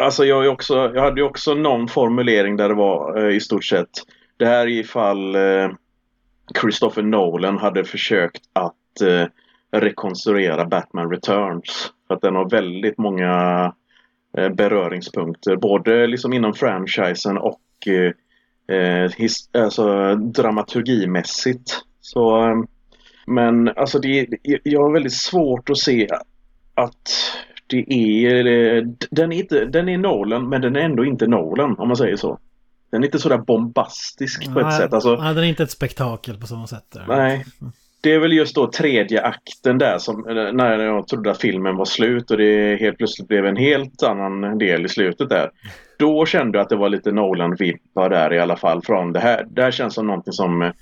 [0.00, 3.64] alltså jag, är också, jag hade ju också någon formulering där det var i stort
[3.64, 3.90] sett
[4.40, 5.70] det här är ifall eh,
[6.60, 9.26] Christopher Nolan hade försökt att eh,
[9.80, 11.92] rekonstruera Batman Returns.
[12.08, 13.32] För att den har väldigt många
[14.38, 18.12] eh, beröringspunkter både liksom inom franchisen och eh,
[18.76, 21.70] eh his, alltså, dramaturgimässigt.
[22.00, 22.54] Så,
[23.26, 24.28] men alltså det,
[24.62, 26.08] jag har väldigt svårt att se
[26.74, 27.08] att
[27.66, 28.44] det är,
[29.10, 32.16] den är, inte, den är Nolan men den är ändå inte Nolan om man säger
[32.16, 32.38] så.
[32.90, 34.92] Den är inte sådär bombastisk på ett sätt.
[34.92, 36.84] Alltså, nej, den är inte ett spektakel på samma sätt.
[36.92, 37.04] Där.
[37.08, 37.44] Nej.
[38.02, 41.84] Det är väl just då tredje akten där som när jag trodde att filmen var
[41.84, 45.50] slut och det helt plötsligt blev en helt annan del i slutet där.
[45.98, 49.46] Då kände jag att det var lite Nolan-vibbar där i alla fall från det här.
[49.50, 50.72] Det här känns som någonting som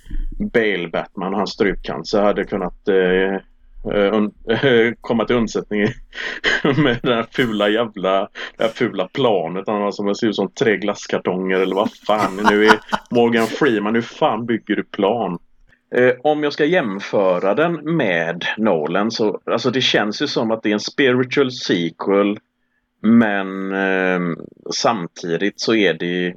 [0.52, 3.40] Bale Batman och hans strupcancer hade kunnat eh, eh, un, eh,
[5.00, 5.80] komma till undsättning
[6.62, 9.64] med den här fula jävla det här fula planet.
[9.66, 13.94] Han som ser ut som tre glasskartonger eller vad fan nu är Morgan Freeman.
[13.94, 15.38] Hur fan bygger du plan?
[15.94, 20.62] Eh, om jag ska jämföra den med Nolan så alltså det känns ju som att
[20.62, 22.38] det är en spiritual sequel
[23.02, 24.20] men eh,
[24.74, 26.34] samtidigt så är det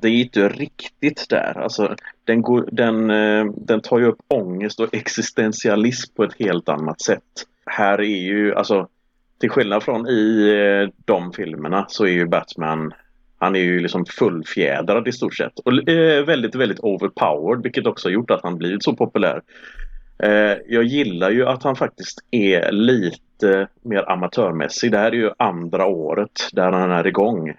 [0.00, 1.58] det är inte riktigt där.
[1.58, 6.68] Alltså, den, går, den, eh, den tar ju upp ångest och existentialism på ett helt
[6.68, 7.22] annat sätt.
[7.66, 8.88] Här är ju, alltså
[9.40, 12.94] till skillnad från i eh, de filmerna så är ju Batman
[13.38, 18.08] han är ju liksom fullfjädrad i stort sett och eh, väldigt, väldigt overpowered vilket också
[18.08, 19.42] har gjort att han blivit så populär.
[20.66, 24.92] Jag gillar ju att han faktiskt är lite mer amatörmässig.
[24.92, 27.54] Det här är ju andra året där han är igång.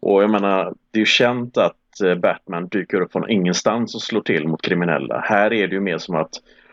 [0.00, 4.02] Och jag menar, det är ju känt att eh, Batman dyker upp från ingenstans och
[4.02, 5.20] slår till mot kriminella.
[5.20, 6.30] Här är det ju mer som att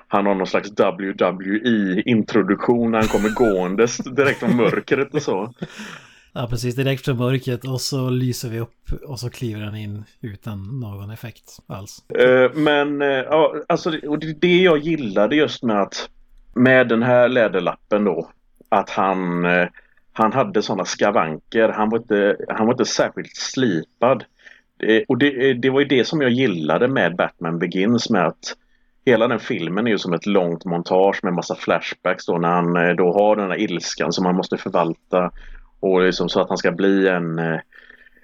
[0.07, 5.53] han har någon slags WWE-introduktion när han kommer gåendes direkt från mörkret och så.
[6.33, 6.75] Ja, precis.
[6.75, 11.11] Direkt från mörkret och så lyser vi upp och så kliver han in utan någon
[11.11, 12.03] effekt alls.
[12.21, 16.09] Uh, men, uh, ja, alltså och det, jag gillade just med att
[16.55, 18.29] med den här läderlappen då,
[18.69, 19.45] att han
[20.17, 21.69] han hade sådana skavanker.
[21.69, 24.23] Han var inte, han var inte särskilt slipad.
[24.77, 28.55] Det, och det, det var ju det som jag gillade med Batman Begins med att
[29.05, 32.75] hela den filmen är ju som ett långt montage med massa flashbacks då när han
[32.77, 35.31] eh, då har den här ilskan som han måste förvalta
[35.79, 37.59] och liksom så att han ska bli en, eh,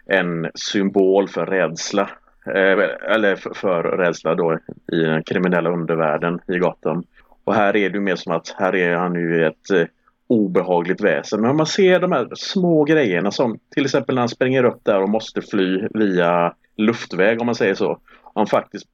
[0.06, 2.10] en symbol för rädsla.
[2.46, 4.60] Eh, eller för, för rädsla då
[4.92, 7.04] i den kriminella undervärlden i Gotham.
[7.44, 9.90] Och här är det ju mer som att här är han ju ett
[10.32, 11.42] obehagligt väsen.
[11.42, 15.02] Men man ser de här små grejerna som till exempel när han springer upp där
[15.02, 18.00] och måste fly via luftväg om man säger så.
[18.36, 18.86] Han faktiskt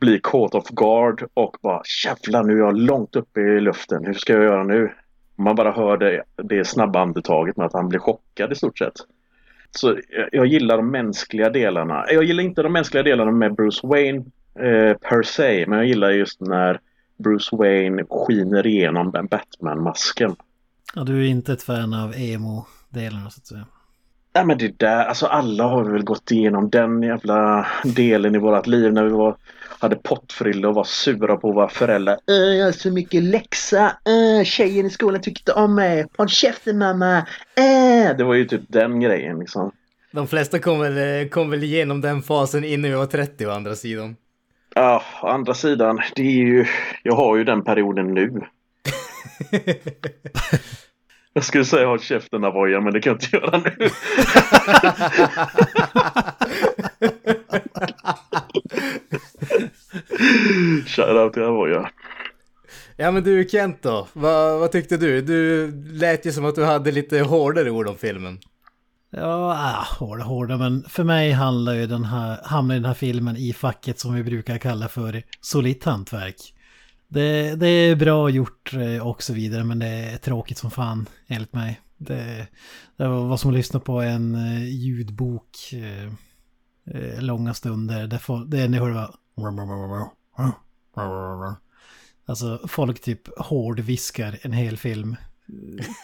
[0.00, 4.04] blir caught off guard och bara jävlar nu är jag långt uppe i luften.
[4.04, 4.92] Hur ska jag göra nu?
[5.36, 8.94] Man bara hör det, det snabba andetaget med att han blir chockad i stort sett.
[9.70, 9.98] Så
[10.32, 12.04] jag gillar de mänskliga delarna.
[12.08, 14.24] Jag gillar inte de mänskliga delarna med Bruce Wayne
[14.58, 15.64] eh, per se.
[15.66, 16.80] Men jag gillar just när
[17.16, 20.36] Bruce Wayne skiner igenom Batman-masken.
[20.94, 23.66] Ja, du är inte ett fan av emo-delarna så att säga.
[24.34, 28.66] Nej men det där, alltså alla har väl gått igenom den jävla delen i vårat
[28.66, 29.36] liv när vi var,
[29.78, 32.18] hade pottfrilla och var sura på våra föräldrar.
[32.28, 36.28] Äh, jag har så mycket läxa, äh, tjejen i skolan tycker inte om mig, håll
[36.28, 37.18] käften mamma,
[37.56, 38.16] äh.
[38.18, 39.72] Det var ju typ den grejen liksom.
[40.12, 43.74] De flesta kom väl, kom väl igenom den fasen innan vi var 30 å andra
[43.74, 44.16] sidan.
[44.74, 46.66] Ja, å andra sidan, det är ju,
[47.02, 48.40] jag har ju den perioden nu.
[51.36, 53.70] Jag skulle säga håll käften Avoya men det kan jag inte göra nu.
[60.86, 61.90] Shoutout till Avoya.
[62.96, 65.20] Ja men du Kent då, vad, vad tyckte du?
[65.20, 68.38] Du lät ju som att du hade lite hårdare ord om filmen.
[69.10, 73.36] Ja, ah, hårda, hårda, men för mig handlar ju den här, hamnar den här filmen
[73.36, 76.53] i facket som vi brukar kalla för solitt hantverk.
[77.14, 81.08] Det, det, är bra gjort eh, och så vidare men det är tråkigt som fan
[81.26, 81.80] enligt mig.
[81.96, 82.46] Det,
[82.96, 88.06] det var som att lyssna på en eh, ljudbok eh, långa stunder.
[88.06, 89.08] Det, får, det är ni hör
[92.26, 95.16] Alltså folk typ hårdviskar en hel film.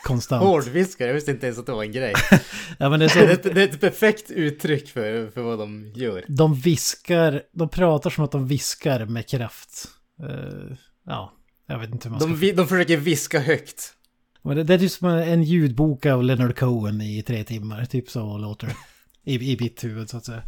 [0.04, 0.42] Konstant.
[0.46, 1.06] Hårdviskar?
[1.06, 2.14] Jag visste inte ens att det var en grej.
[2.78, 3.18] ja, men det, är så...
[3.48, 6.24] det, det är ett perfekt uttryck för, för vad de gör.
[6.28, 9.88] De viskar, de pratar som att de viskar med kraft.
[10.22, 11.32] Uh, ja,
[11.66, 12.28] jag vet inte hur man ska...
[12.28, 13.94] De, de försöker viska högt.
[14.42, 17.84] Men det, det är typ som en ljudbok av Leonard Cohen i tre timmar.
[17.84, 18.76] Typ så låter det.
[19.24, 20.42] I, i mitt huvud så att säga.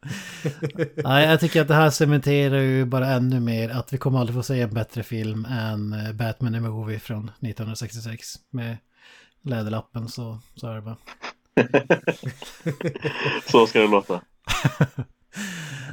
[0.94, 4.36] Nej, jag tycker att det här cementerar ju bara ännu mer att vi kommer aldrig
[4.36, 8.26] få se en bättre film än eh, Batman the Movie från 1966.
[8.50, 8.76] Med
[9.42, 10.96] läderlappen så, så är det bara.
[13.50, 14.20] så ska det låta.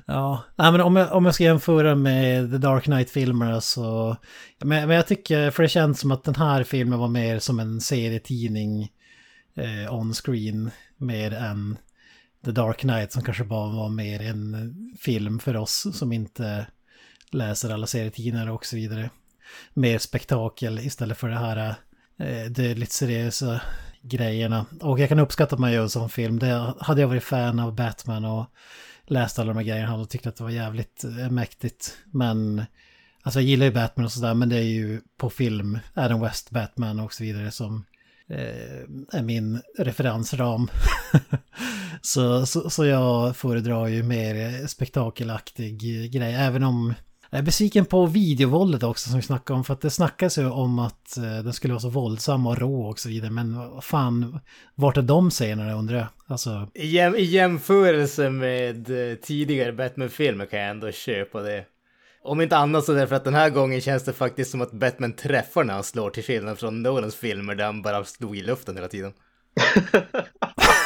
[0.05, 4.17] Ja, Nej, men om jag, om jag ska jämföra med The Dark Knight-filmerna så...
[4.59, 7.59] Men, men jag tycker, för det känns som att den här filmen var mer som
[7.59, 8.91] en serietidning
[9.55, 11.77] eh, on-screen mer än
[12.45, 16.67] The Dark Knight som kanske bara var mer en film för oss som inte
[17.31, 19.09] läser alla serietidningar och så vidare.
[19.73, 21.75] Mer spektakel istället för det här
[22.19, 23.61] eh, det lite seriösa
[24.01, 24.65] grejerna.
[24.81, 26.39] Och jag kan uppskatta att man gör en sån film.
[26.39, 28.45] Det hade jag varit fan av Batman och
[29.07, 31.97] läst alla de här grejerna och tyckte att det var jävligt eh, mäktigt.
[32.05, 32.65] Men
[33.21, 36.49] alltså jag gillar ju Batman och sådär men det är ju på film, Adam West
[36.49, 37.85] Batman och så vidare som
[38.29, 40.67] eh, är min referensram.
[42.01, 46.93] så, så, så jag föredrar ju mer spektakelaktig eh, grej även om
[47.29, 49.63] jag är besviken på videovåldet också som vi snackade om.
[49.63, 52.81] För att det snackas ju om att eh, den skulle vara så våldsam och rå
[52.81, 53.31] och så vidare.
[53.31, 54.39] Men vad fan,
[54.75, 56.07] vart är de scenerna undrar jag?
[56.27, 61.65] Alltså, I, jäm, I jämförelse med eh, tidigare Batman-filmer kan jag ändå köpa det.
[62.23, 65.13] Om inte annat så därför att den här gången känns det faktiskt som att Batman
[65.13, 68.75] träffar när han slår till skillnad från Nolans filmer där han bara slog i luften
[68.75, 69.13] hela tiden.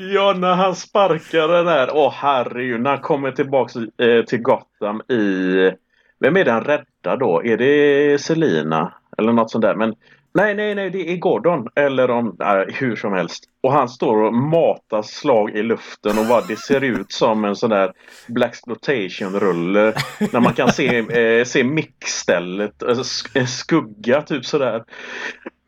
[0.00, 1.90] ja, när han sparkar den där.
[1.92, 5.72] Åh herregud, när han kommer tillbaks eh, till Gotham i...
[6.20, 7.44] Vem är den rädda då?
[7.44, 8.92] Är det Selina?
[9.18, 9.74] Eller något sånt där.
[9.74, 9.94] Men
[10.34, 11.68] nej, nej, nej, det är Gordon.
[11.74, 13.44] Eller om, nej, hur som helst.
[13.62, 17.56] Och han står och matar slag i luften och vad det ser ut som en
[17.56, 17.92] sån där
[18.26, 19.92] Blaxploitation-rulle.
[20.32, 24.84] när man kan se, eh, se mickstället, alltså eh, eh, skugga typ sådär.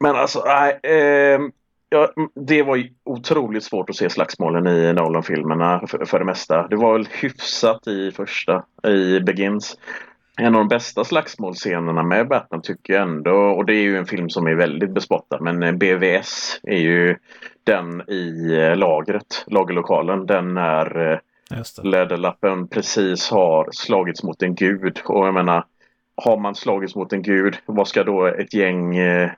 [0.01, 0.79] Men alltså, nej.
[0.83, 1.41] Eh,
[1.91, 6.69] Ja, det var otroligt svårt att se slagsmålen i Nolan-filmerna för, för det mesta.
[6.69, 9.79] Det var väl hyfsat i första, i Begins.
[10.41, 14.07] En av de bästa slagsmålscenerna med Batman tycker jag ändå, och det är ju en
[14.07, 17.17] film som är väldigt bespottad, men BVS är ju
[17.65, 20.27] den i lagret, lagerlokalen.
[20.27, 21.21] Den när
[21.83, 25.01] Läderlappen precis har slagits mot en gud.
[25.05, 25.65] Och jag menar,
[26.23, 29.31] har man slagits mot en gud, vad ska då ett gäng eh,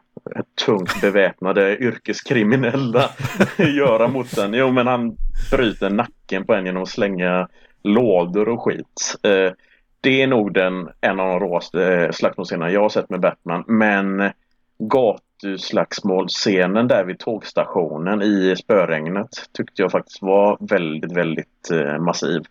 [0.67, 3.11] tungt beväpnade yrkeskriminella
[3.59, 4.55] göra mot den?
[4.55, 5.17] Jo, men han
[5.51, 7.49] bryter nacken på en genom att slänga
[7.83, 9.17] lådor och skit.
[9.23, 9.53] Eh,
[10.01, 13.65] det är nog den, en av de råaste slagsmålscenerna jag har sett med Batman.
[13.67, 14.31] Men
[14.79, 22.43] gatuslagsmålscenen där vid tågstationen i spöregnet tyckte jag faktiskt var väldigt, väldigt eh, massiv.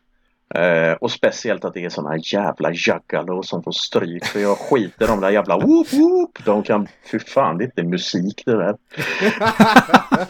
[0.56, 5.08] Eh, och speciellt att det är såna jävla juggalo som får stryk för jag skiter
[5.08, 6.46] de där jävla whoop whoop.
[6.46, 8.72] De kan, fy fan det är inte musik det där.
[8.72, 8.78] oh,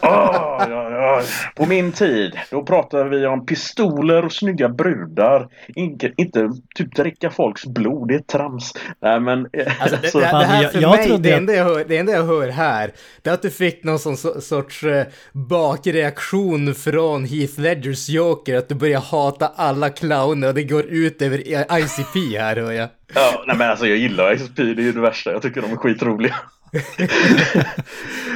[0.02, 1.22] ja, ja.
[1.56, 5.48] På min tid då pratade vi om pistoler och snygga brudar.
[5.68, 8.72] Inte, inte typ dricka folks blod, det är trams.
[9.02, 9.48] Nej men.
[9.80, 12.12] Alltså, det, det, det, här för jag, jag mig, det enda jag, hör, det enda
[12.12, 17.60] jag hör här, det är att du fick någon sån sorts eh, bakreaktion från Heath
[17.60, 21.38] Ledgers Joker, att du börjar hata alla clowner och det går ut över
[21.78, 22.88] ICP här hör jag.
[23.14, 25.32] Ja, nej men alltså jag gillar ICP, det är ju det värsta.
[25.32, 26.34] Jag tycker de är skitroliga.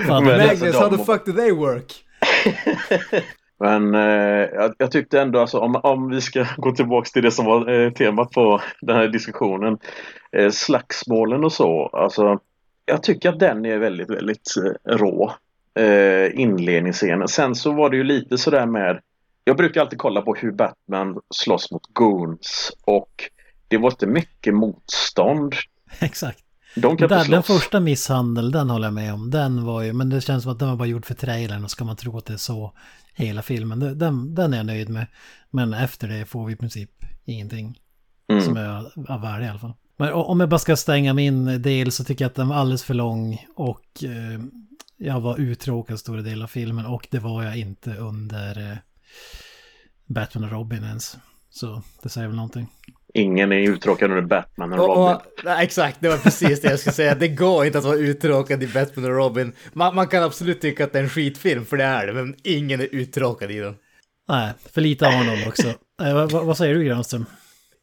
[0.08, 1.92] men, Magnus, alltså, how the fuck do they work?
[3.60, 7.30] Men eh, jag, jag, tyckte ändå alltså om, om vi ska gå tillbaks till det
[7.30, 9.78] som var eh, temat på den här diskussionen.
[10.32, 11.86] Eh, slagsmålen och så.
[11.92, 12.38] Alltså,
[12.86, 15.32] jag tycker att den är väldigt, väldigt eh, rå.
[15.78, 17.28] Eh, inledningsscenen.
[17.28, 19.00] Sen så var det ju lite sådär med
[19.44, 23.30] jag brukar alltid kolla på hur Batman slåss mot goons och
[23.68, 25.54] det var inte mycket motstånd.
[26.00, 26.38] Exakt.
[26.76, 29.30] De kan Där, den första misshandel, den håller jag med om.
[29.30, 31.70] Den var ju, men det känns som att den var bara gjord för trailern och
[31.70, 32.72] ska man tro att det är så
[33.14, 33.98] hela filmen.
[33.98, 35.06] Den, den är jag nöjd med.
[35.50, 36.90] Men efter det får vi i princip
[37.24, 37.80] ingenting
[38.28, 38.44] mm.
[38.44, 39.74] som är av värde i alla fall.
[39.96, 42.84] Men om jag bara ska stänga min del så tycker jag att den var alldeles
[42.84, 44.40] för lång och eh,
[44.96, 48.76] jag var uttråkad stora delar av filmen och det var jag inte under eh,
[50.06, 51.16] Batman och Robin ens.
[51.50, 52.68] Så det säger väl någonting.
[53.14, 54.96] Ingen är uttråkad under Batman och Robin.
[54.96, 57.14] Och, och, nej, exakt, det var precis det jag skulle säga.
[57.14, 59.52] Det går inte att vara uttråkad i Batman och Robin.
[59.72, 62.34] Man, man, kan absolut tycka att det är en skitfilm, för det är det, men
[62.44, 63.74] ingen är uttråkad i den.
[64.28, 65.68] Nej, för lite Arnold också.
[66.02, 67.26] eh, vad, vad, säger du Granström?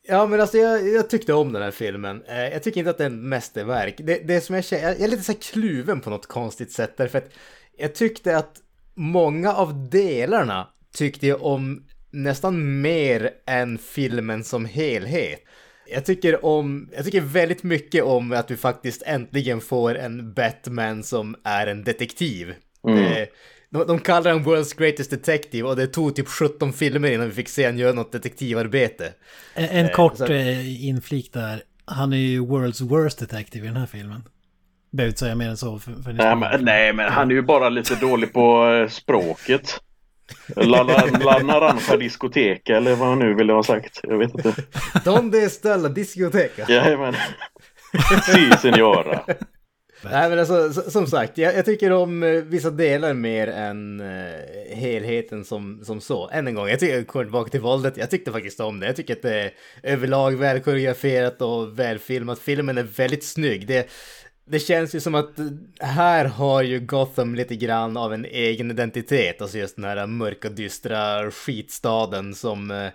[0.08, 2.24] Ja, men alltså jag, jag, tyckte om den här filmen.
[2.28, 3.96] Eh, jag tycker inte att det är en mästerverk.
[3.98, 7.18] Det, det som jag känner, jag är lite så kluven på något konstigt sätt, därför
[7.18, 7.30] att
[7.78, 8.56] jag tyckte att
[8.96, 15.44] många av delarna tyckte jag om nästan mer än filmen som helhet.
[15.94, 21.04] Jag tycker om, jag tycker väldigt mycket om att vi faktiskt äntligen får en Batman
[21.04, 22.54] som är en detektiv.
[22.88, 23.06] Mm.
[23.06, 23.28] Eh,
[23.70, 27.34] de, de kallar honom World's Greatest Detective och det tog typ 17 filmer innan vi
[27.34, 29.14] fick se honom göra något detektivarbete.
[29.54, 30.26] En, en eh, kort så...
[30.26, 31.64] Eh, inflik där.
[31.86, 34.24] Han är ju World's Worst Detective i den här filmen.
[34.92, 35.80] Behöver inte säga mer än så.
[35.80, 39.80] För, för nej, men, nej, men han är ju bara lite dålig på språket.
[40.56, 44.00] La, la, la Naranja diskoteka eller vad han nu ville ha sagt.
[44.04, 44.56] Jag vet inte.
[45.06, 46.66] Donde ställa diskoteka?
[46.70, 47.16] Jajamän.
[48.26, 49.22] Si signora.
[50.04, 54.76] Nej men alltså som sagt, jag, jag, tycker om eh, vissa delar mer än uh,
[54.76, 56.30] helheten som, som så.
[56.30, 58.86] Än en gång, jag tycker, kommer tillbaka till våldet, jag tyckte faktiskt om det.
[58.86, 59.52] Jag tycker att det är
[59.84, 62.40] överlag väl koreograferat och välfilmat.
[62.40, 63.68] Filmen är väldigt snygg.
[63.68, 63.90] Det,
[64.52, 65.32] det känns ju som att
[65.80, 69.42] här har ju Gotham lite grann av en egen identitet.
[69.42, 72.90] Alltså just den här mörka, dystra skitstaden som eh,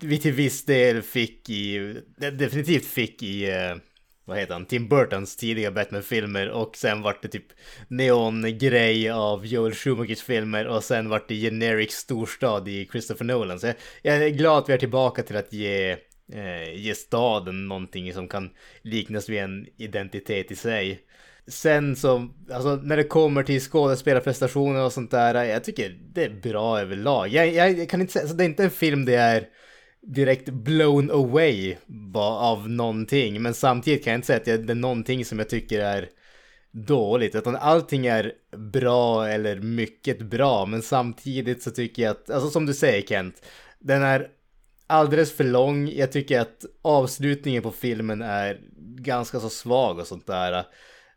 [0.00, 3.76] vi till viss del fick i, definitivt fick i eh,
[4.24, 7.46] vad heter han, Tim Burtons tidiga Batman-filmer och sen vart det typ
[7.88, 13.60] neongrej av Joel Schumachers filmer och sen vart det generic storstad i Christopher Nolan.
[13.60, 15.96] Så jag, jag är glad att vi är tillbaka till att ge
[16.32, 18.50] eh, ge staden någonting som kan
[18.82, 21.00] liknas vid en identitet i sig.
[21.48, 26.40] Sen så, alltså när det kommer till skådespelarprestationer och sånt där, jag tycker det är
[26.42, 27.28] bra överlag.
[27.28, 29.48] Jag, jag kan inte säga, så det är inte en film det är
[30.00, 31.76] direkt blown away
[32.14, 35.80] av någonting, men samtidigt kan jag inte säga att det är någonting som jag tycker
[35.80, 36.08] är
[36.72, 38.32] dåligt, utan allting är
[38.72, 43.42] bra eller mycket bra, men samtidigt så tycker jag att, alltså som du säger Kent,
[43.78, 44.28] den är
[44.86, 45.88] alldeles för lång.
[45.88, 48.60] Jag tycker att avslutningen på filmen är
[48.98, 50.52] ganska så svag och sånt där.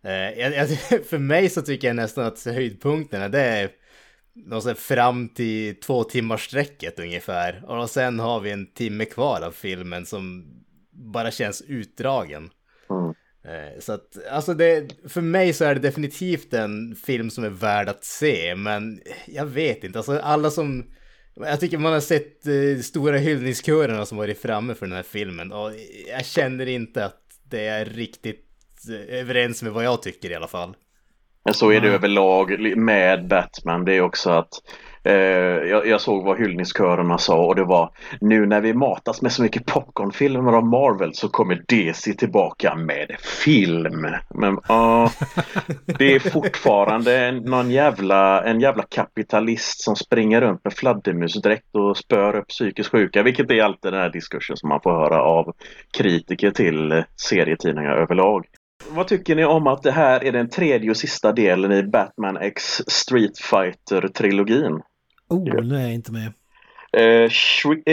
[0.04, 0.68] Eh,
[1.10, 3.70] för mig så tycker jag nästan att höjdpunkterna det är
[4.76, 7.64] fram till två timmars sträcket ungefär.
[7.66, 10.46] Och sen har vi en timme kvar av filmen som
[10.92, 12.50] bara känns utdragen.
[12.90, 13.14] Mm.
[13.44, 17.50] Eh, så att, alltså det, för mig så är det definitivt en film som är
[17.50, 20.86] värd att se, men jag vet inte, alltså alla som
[21.40, 25.52] jag tycker man har sett eh, stora hyllningskörerna som varit framme för den här filmen
[25.52, 25.72] och
[26.08, 28.46] jag känner inte att det är riktigt
[28.90, 30.76] eh, överens med vad jag tycker i alla fall.
[31.46, 31.94] Men så är det mm.
[31.94, 33.86] överlag med Batman.
[33.86, 34.50] Det är också att
[35.04, 35.14] Eh,
[35.70, 39.42] jag, jag, såg vad hyllningskörerna sa och det var nu när vi matas med så
[39.42, 43.16] mycket popcornfilmer av Marvel så kommer DC tillbaka med
[43.46, 44.08] film.
[44.30, 45.12] Men uh,
[45.86, 52.36] det är fortfarande någon jävla, en jävla kapitalist som springer runt med fladdermusdräkt och spör
[52.36, 55.54] upp psykiskt sjuka, vilket är alltid den här diskursen som man får höra av
[55.98, 58.46] kritiker till serietidningar överlag.
[58.88, 62.38] Vad tycker ni om att det här är den tredje och sista delen i Batman
[62.38, 64.82] X Street Fighter-trilogin?
[65.30, 66.34] Oh, nu är jag inte med.
[66.94, 67.04] Eh,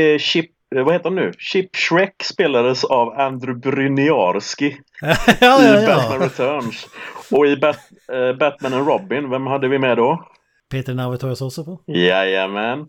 [0.01, 1.33] eh, Chip, eh, vad heter han nu?
[1.39, 6.87] Chip Shrek spelades av Andrew Bryniarski ja, ja, i Batman Returns.
[7.31, 7.79] Och i Bat
[8.13, 10.27] eh, Batman and Robin, vem hade vi med då?
[10.71, 11.81] Peter Navitorius också på.
[11.87, 12.87] Jajamän.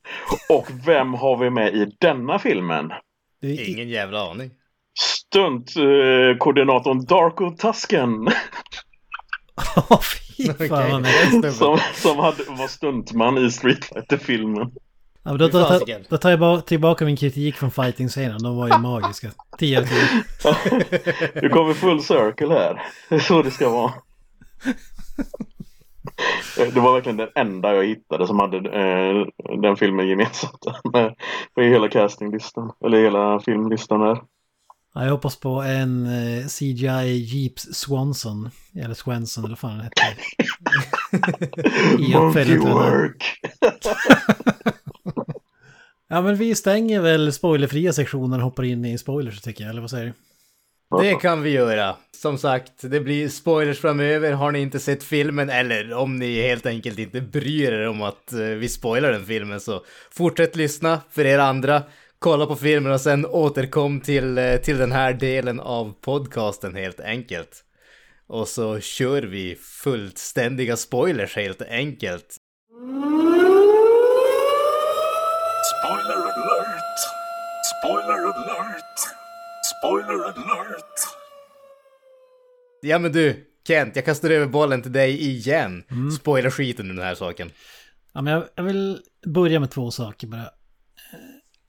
[0.49, 2.91] Och vem har vi med i denna filmen?
[3.41, 4.51] Ingen jävla aning.
[4.99, 8.27] Stuntkoordinatorn Darko Tusken.
[10.37, 11.51] Fy fan okay.
[11.51, 14.71] Som, som hade, var stuntman i Street Fighter-filmen.
[15.23, 15.79] Ja, då, då, då,
[16.09, 18.43] då, tar jag bara tillbaka min kritik från fighting-scenen.
[18.43, 19.27] De var ju magiska.
[19.57, 19.97] 10 av 10.
[21.41, 22.81] du kommer full circle här.
[23.09, 23.93] Det är så det ska vara.
[26.55, 29.25] Det var verkligen den enda jag hittade som hade eh,
[29.61, 31.15] den filmen gemensamt med,
[31.55, 32.71] med hela castinglistan.
[32.85, 34.21] Eller hela filmlistan här.
[34.97, 38.49] Ja, jag hoppas på en eh, CGI Jeeps Swanson.
[38.75, 40.01] Eller Swanson eller vad fan den hette.
[41.99, 43.23] Monkey work!
[46.09, 49.81] ja men vi stänger väl spoilerfria sektionen och hoppar in i spoilers tycker jag, eller
[49.81, 50.13] vad säger du?
[51.01, 51.95] Det kan vi göra.
[52.21, 54.31] Som sagt, det blir spoilers framöver.
[54.31, 58.33] Har ni inte sett filmen eller om ni helt enkelt inte bryr er om att
[58.33, 61.83] eh, vi spoilar den filmen så fortsätt lyssna för er andra
[62.19, 66.99] kolla på filmen och sen återkom till, eh, till den här delen av podcasten helt
[66.99, 67.63] enkelt.
[68.27, 72.35] Och så kör vi fullständiga spoilers helt enkelt.
[75.73, 76.99] Spoiler alert!
[77.81, 78.99] Spoiler alert!
[79.79, 80.99] Spoiler alert!
[82.81, 85.83] Ja men du, Kent, jag kastar över bollen till dig igen.
[85.91, 86.11] Mm.
[86.11, 87.51] Spoila skiten i den här saken.
[88.13, 90.49] Ja, men jag, jag vill börja med två saker bara.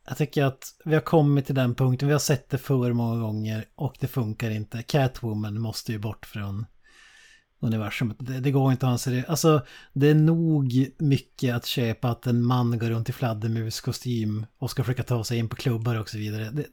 [0.09, 3.21] Jag tycker att vi har kommit till den punkten, vi har sett det för många
[3.21, 4.83] gånger och det funkar inte.
[4.83, 6.67] Catwoman måste ju bort från
[7.61, 8.17] universumet.
[8.21, 9.25] Det, det går inte att ha en seriös...
[9.29, 14.71] Alltså, det är nog mycket att köpa att en man går runt i fladdermuskostym och
[14.71, 16.45] ska försöka ta sig in på klubbar och så vidare.
[16.45, 16.67] Det,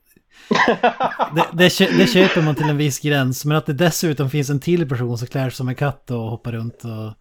[1.35, 4.59] det, det, det, köper man till en viss gräns, men att det dessutom finns en
[4.59, 7.13] till person som klär sig som en katt och hoppar runt och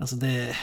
[0.00, 0.56] Alltså det,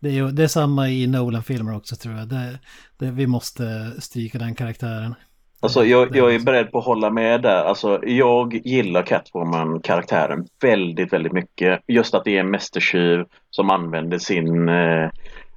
[0.00, 2.28] det, är, det är samma i Nolan-filmer också tror jag.
[2.28, 2.58] Det,
[2.98, 5.14] det, vi måste stryka den karaktären.
[5.60, 7.64] Alltså jag, jag är beredd på att hålla med där.
[7.64, 11.80] Alltså jag gillar Catwoman-karaktären väldigt, väldigt mycket.
[11.86, 15.10] Just att det är en mästertjuv som använder sin, eh,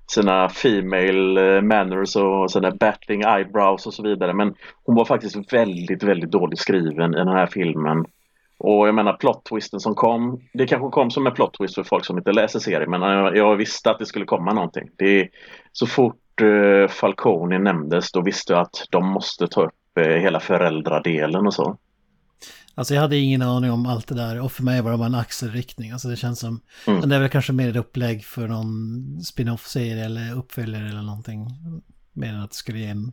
[0.08, 4.34] sina female eh, manners och sina battling eyebrows och så vidare.
[4.34, 8.06] Men hon var faktiskt väldigt, väldigt dåligt skriven i den här filmen.
[8.64, 12.18] Och jag menar plot-twisten som kom, det kanske kom som en plot-twist för folk som
[12.18, 14.90] inte läser serien men jag, jag visste att det skulle komma någonting.
[14.98, 15.30] Det,
[15.72, 20.40] så fort uh, Falcone nämndes då visste jag att de måste ta upp uh, hela
[20.40, 21.78] föräldradelen och så.
[22.76, 25.06] Alltså jag hade ingen aning om allt det där och för mig var det bara
[25.06, 25.92] en axelriktning.
[25.92, 27.00] Alltså det känns som, mm.
[27.00, 31.48] men det är väl kanske mer ett upplägg för någon spin-off-serie eller uppföljare eller någonting.
[32.14, 33.12] Mer än att det skulle ge en,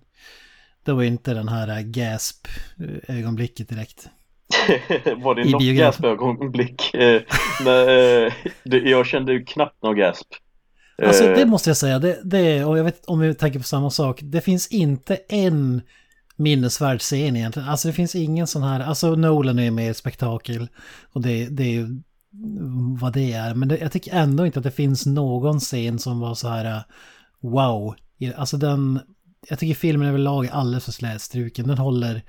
[0.84, 4.08] det var inte den här gasp-ögonblicket direkt.
[5.16, 6.94] var det något gaspögonblick?
[6.94, 7.22] Eh,
[7.66, 8.32] eh
[8.64, 10.26] jag kände ju knappt någon gasp.
[11.02, 11.46] Alltså det eh.
[11.46, 14.40] måste jag säga, det, det, och jag vet om vi tänker på samma sak, det
[14.40, 15.82] finns inte en
[16.36, 17.68] minnesvärd scen egentligen.
[17.68, 20.68] Alltså det finns ingen sån här, alltså Nolan är mer spektakel
[21.12, 22.02] och det, det är ju
[23.00, 23.54] vad det är.
[23.54, 26.82] Men det, jag tycker ändå inte att det finns någon scen som var så här
[27.40, 27.94] wow.
[28.36, 29.00] Alltså den,
[29.48, 31.68] jag tycker filmen överlag är alldeles för slätstruken.
[31.68, 32.22] Den håller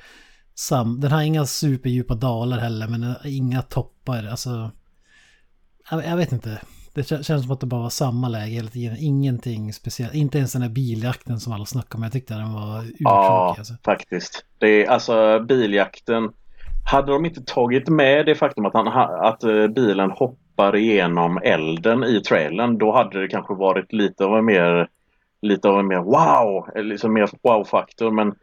[0.60, 4.28] sam, den har inga superdjupa dalar heller men inga toppar.
[4.32, 4.72] Alltså,
[5.92, 6.62] jag, jag vet inte.
[6.94, 8.98] Det känns som att det bara var samma läge hela tiden.
[9.00, 10.14] Ingenting speciellt.
[10.14, 12.04] Inte ens den här biljakten som alla snackade om.
[12.04, 13.06] Jag tyckte den var urtråkig.
[13.06, 13.74] Ja, alltså.
[13.86, 14.46] faktiskt.
[14.58, 16.30] Det är alltså biljakten.
[16.92, 18.88] Hade de inte tagit med det faktum att, han,
[19.26, 24.38] att eh, bilen hoppar igenom elden i trailern då hade det kanske varit lite av
[24.38, 24.88] en mer
[25.42, 28.34] lite av en mer wow, liksom mer wow-faktor men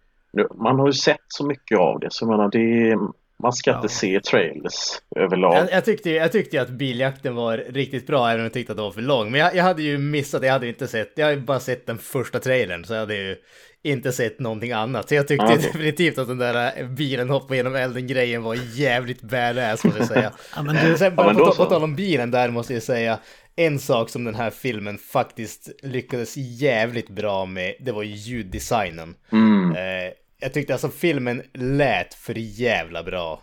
[0.54, 2.98] man har ju sett så mycket av det så jag menar det är,
[3.42, 3.76] man ska Ja.
[3.76, 4.72] inte se trailers
[5.16, 5.54] överlag.
[5.56, 8.72] Jag, jag, tyckte, jag tyckte ju att biljakten var riktigt bra även om jag tyckte
[8.72, 9.30] att den var för lång.
[9.30, 11.86] Men jag, jag hade ju missat, jag hade inte sett, jag hade ju bara sett
[11.86, 13.36] den första trailern så jag hade ju
[13.82, 15.08] inte sett någonting annat.
[15.08, 18.56] Så jag tyckte Ja, definitivt att den där eh, bilen hoppar genom elden grejen var
[18.74, 20.32] jävligt badass måste jag säga.
[20.56, 23.18] Ja, men du, Sen bara men på, på tal om bilen där måste jag säga,
[23.56, 29.14] en sak som den här filmen faktiskt lyckades jävligt bra med, det var ju ljuddesignen.
[29.32, 33.40] Mm, Eh, jag tyckte alltså filmen lät för jävla bra.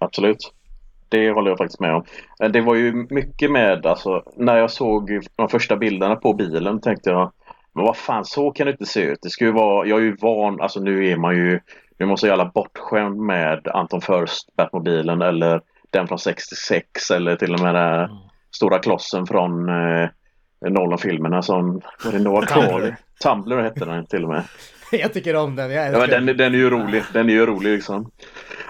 [0.00, 0.52] absolut.
[1.08, 2.04] Det håller jag faktiskt med om.
[2.42, 6.80] Eh, Det var ju mycket med, alltså när jag såg de första bilderna på bilen
[6.80, 7.32] tänkte jag
[7.74, 9.18] Men vad fan, så kan det inte se ut.
[9.22, 11.60] Det ska ju vara, jag är ju van, alltså nu är man ju
[11.98, 17.54] Nu måste jag alla bortskämd med Anton Furst, Batmobilen eller den från 66 eller till
[17.54, 18.10] och med den här
[18.50, 20.08] stora klossen från eh,
[20.70, 22.46] Nolan-filmerna som, var det Noah.
[22.46, 22.92] Crawley?
[23.22, 24.42] Tumblr hette den till och med.
[25.00, 26.54] jag tycker om den, jag Ja, älskar men den, den.
[26.54, 28.10] är ju rolig, den är ju rolig liksom.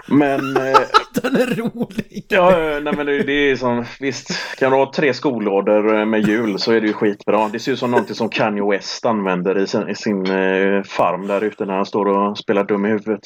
[0.07, 0.79] Men eh,
[1.21, 2.25] den är rolig.
[2.29, 6.05] Ja, eh, nej men det, det är som, visst, kan du ha tre skolorder eh,
[6.05, 7.49] med hjul så är det ju skitbra.
[7.49, 10.25] Det ser ut som någonting som Kanye West använder i sin, i sin
[10.83, 13.21] farm där ute när han står och spelar dum i huvudet.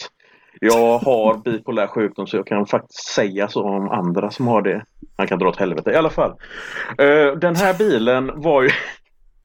[0.62, 4.84] Jag har bipolär sjukdom så jag kan faktiskt säga så om andra som har det.
[5.18, 6.32] Han kan dra åt helvete i alla fall.
[6.98, 8.70] Eh, den här bilen var ju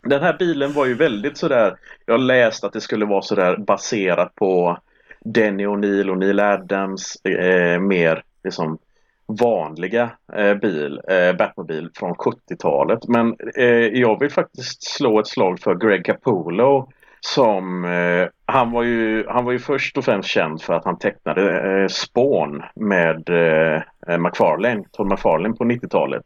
[0.03, 1.77] den här bilen var ju väldigt sådär
[2.07, 4.79] Jag läste att det skulle vara sådär baserat på
[5.25, 8.79] Denny O'Neill och Neil Adams eh, mer liksom
[9.27, 13.09] vanliga eh, bil, eh, Batmobil från 70-talet.
[13.09, 16.89] Men eh, jag vill faktiskt slå ett slag för Greg Capullo
[17.21, 20.99] som eh, han var ju han var ju först och främst känd för att han
[20.99, 26.25] tecknade eh, Spawn med eh, eh McFarlane, Todd McFarlane på 90-talet.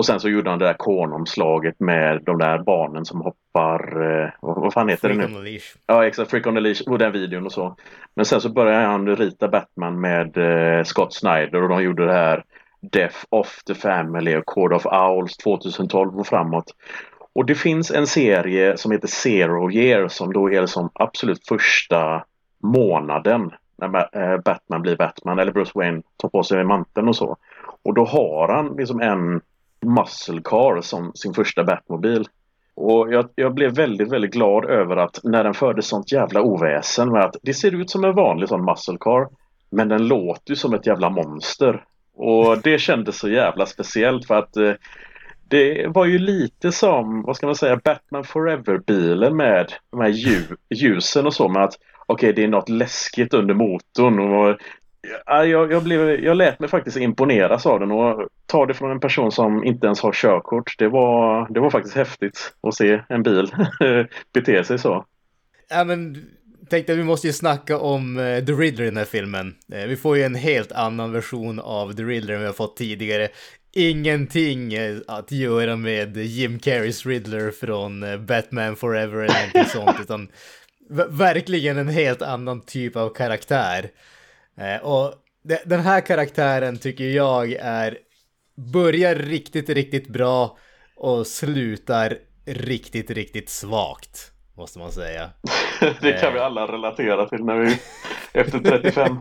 [0.00, 4.30] Och sen så gjorde han det där konomslaget med de där barnen som hoppar, eh,
[4.40, 5.22] vad, fan heter det nu?
[5.22, 5.64] Freak on the leash.
[5.86, 7.76] Ja exakt, Freak on the Leash och den videon och så.
[8.14, 12.12] Men sen så började han rita Batman med eh, Scott Snyder och de gjorde det
[12.12, 12.44] här
[12.80, 16.74] Death of the Family och Court of Owls 2012 och framåt.
[17.32, 22.24] Och det finns en serie som heter Zero Year som då är som absolut första
[22.62, 27.36] månaden när eh, Batman blir Batman eller Bruce Wayne tar på sig manteln och så.
[27.82, 29.40] Och då har han liksom en
[29.86, 32.28] muscle car som sin första Batmobil.
[32.74, 37.08] Och jag, jag blev väldigt, väldigt glad över att när den förde sånt jävla oväsen
[37.08, 39.28] med att det ser ut som en vanlig sån muscle car
[39.70, 41.84] men den låter ju som ett jävla monster.
[42.14, 44.72] Och det kändes så jävla speciellt för att eh,
[45.48, 50.56] det var ju lite som, vad ska man säga, Batman Forever-bilen med de här lju-
[50.74, 51.74] ljusen och så med att
[52.06, 54.56] okej, det är något läskigt under motorn och
[55.26, 58.90] ja, jag, jag, blev, jag lät mig faktiskt imponeras av den och ta det från
[58.90, 60.74] en person som inte ens har körkort.
[60.78, 63.52] Det var, det var faktiskt häftigt att se en bil
[64.32, 65.04] bete sig så.
[65.68, 66.16] Ja men,
[66.70, 69.54] tänkte att vi måste ju snacka om eh, The Riddler i den här filmen.
[69.72, 72.76] Eh, vi får ju en helt annan version av The Riddler än vi har fått
[72.76, 73.28] tidigare.
[73.72, 80.28] Ingenting eh, att göra med Jim Carreys Riddler från Batman Forever eller någonting sånt, utan
[81.08, 83.90] verkligen en helt annan typ av karaktär.
[84.60, 87.98] Eh, och de- den här karaktären tycker jag är,
[88.72, 90.58] börjar riktigt, riktigt bra
[90.96, 95.30] och slutar riktigt, riktigt svagt, måste man säga.
[96.00, 97.78] Det kan vi alla relatera till när vi
[98.32, 99.20] efter 35.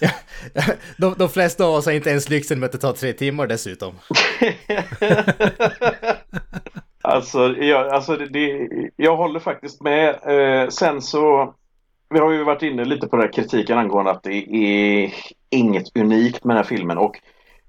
[0.00, 0.10] ja,
[0.96, 3.46] de, de flesta av oss har inte ens lyxen med att det tar tre timmar
[3.46, 3.94] dessutom.
[7.04, 10.08] Alltså, jag, alltså det, det, jag håller faktiskt med.
[10.08, 11.54] Eh, sen så
[12.10, 15.14] vi har ju varit inne lite på den här kritiken angående att det är
[15.50, 17.20] inget unikt med den här filmen och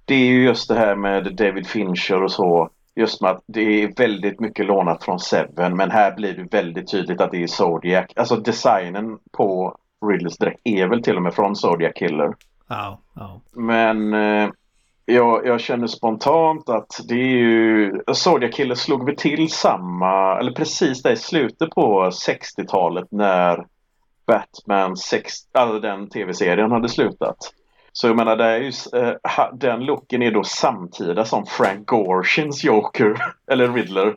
[0.06, 2.70] det är ju just det här med David Fincher och så.
[2.96, 6.92] Just med att det är väldigt mycket lånat från Seven men här blir det väldigt
[6.92, 8.06] tydligt att det är Zodiac.
[8.16, 12.34] Alltså designen på Ridleys dräkt är väl till och med från Zodiac Killer.
[12.68, 13.42] Ja, ja.
[13.54, 14.50] Men eh,
[15.06, 17.94] jag, jag känner spontant att det är ju...
[18.14, 23.66] Zodiac Killer slog vi till samma, eller precis där i slutet på 60-talet när
[24.28, 27.38] Batman 6, alltså den tv-serien hade slutat.
[27.92, 32.64] Så jag menar, det är ju, eh, den looken är då samtida som Frank Gorshins
[32.64, 33.18] Joker,
[33.52, 34.16] eller Riddler.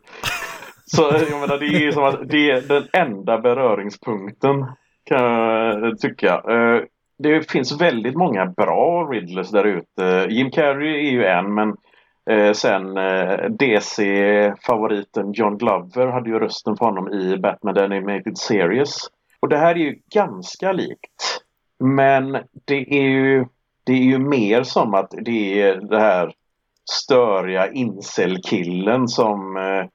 [0.86, 4.66] Så jag menar, det är som att det är den enda beröringspunkten
[5.04, 6.34] kan jag tycka.
[6.34, 6.82] Eh,
[7.18, 10.26] det finns väldigt många bra Riddlers där ute.
[10.30, 11.76] Jim Carrey är ju en men
[12.30, 18.38] eh, sen eh, DC-favoriten John Glover hade ju rösten för honom i Batman The Animated
[18.38, 18.98] Series.
[19.40, 21.42] Och det här är ju ganska likt.
[21.78, 23.46] Men det är ju,
[23.84, 26.32] det är ju mer som att det är det här
[26.90, 29.86] störiga incelkillen som eh,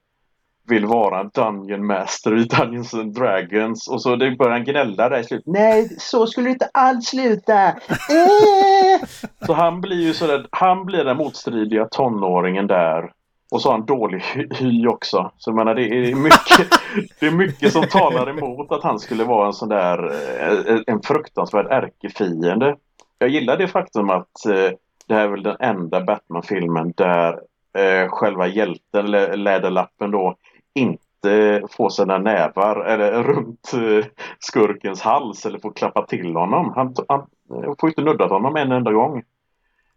[0.68, 5.24] vill vara Dungeon Master i Dungeons and Dragons och så börjar han gnälla där i
[5.24, 5.48] slutet.
[5.48, 7.68] Nej, så skulle det inte alls sluta!
[7.68, 9.08] Äh!
[9.46, 13.12] Så han blir ju sådär, han blir den motstridiga tonåringen där.
[13.52, 14.24] Och så har han dålig
[14.60, 15.32] hy också.
[15.38, 16.70] Så jag menar det är mycket,
[17.20, 20.12] det är mycket som talar emot att han skulle vara en sån där,
[20.70, 22.76] eh, en fruktansvärd ärkefiende.
[23.20, 24.72] Jag gillar det faktum att eh,
[25.08, 27.40] det här är väl den enda Batman-filmen där
[27.78, 29.12] eh, själva hjälten,
[29.44, 30.36] Läderlappen då,
[30.76, 34.06] inte få sina nävar eller runt eh,
[34.40, 36.74] skurkens hals eller få klappa till honom.
[36.76, 37.28] Han, han
[37.80, 39.24] får inte nuddat honom en enda gång.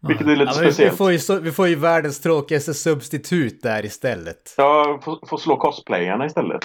[0.09, 0.93] Vilket är lite ja, speciellt.
[0.93, 4.55] Vi får, ju, vi får ju världens tråkigaste substitut där istället.
[4.57, 6.63] Ja, får, får slå cosplayarna istället.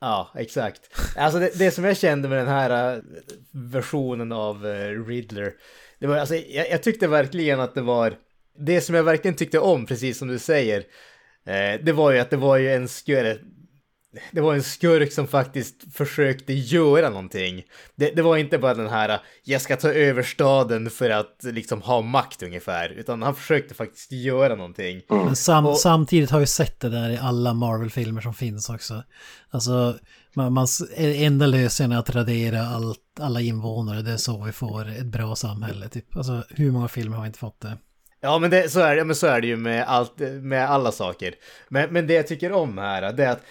[0.00, 0.80] Ja, exakt.
[1.16, 3.02] Alltså det, det, som jag kände med den här uh,
[3.52, 5.52] versionen av uh, Riddler.
[5.98, 8.14] Det var, alltså, jag, jag, tyckte verkligen att det var
[8.58, 10.84] det som jag verkligen tyckte om, precis som du säger.
[11.48, 13.40] Uh, det var ju att det var ju en skurk,
[14.30, 17.62] det var en skurk som faktiskt försökte göra någonting.
[17.96, 21.82] Det, det, var inte bara den här jag ska ta över staden för att liksom
[21.82, 25.02] ha makt ungefär, utan han försökte faktiskt göra någonting.
[25.08, 29.02] Men sam, och, samtidigt har vi sett det där i alla Marvel-filmer som finns också.
[29.50, 29.98] Alltså,
[30.34, 34.88] man, man, enda lösningen är att radera allt, alla invånare, det är så vi får
[34.88, 35.88] ett bra samhälle.
[35.88, 36.16] Typ.
[36.16, 37.78] Alltså, hur många filmer har vi inte fått det?
[38.20, 40.92] Ja men, det, så, är, ja, men så är det ju med, allt, med alla
[40.92, 41.34] saker.
[41.68, 43.44] Men, men det jag tycker om här, det är att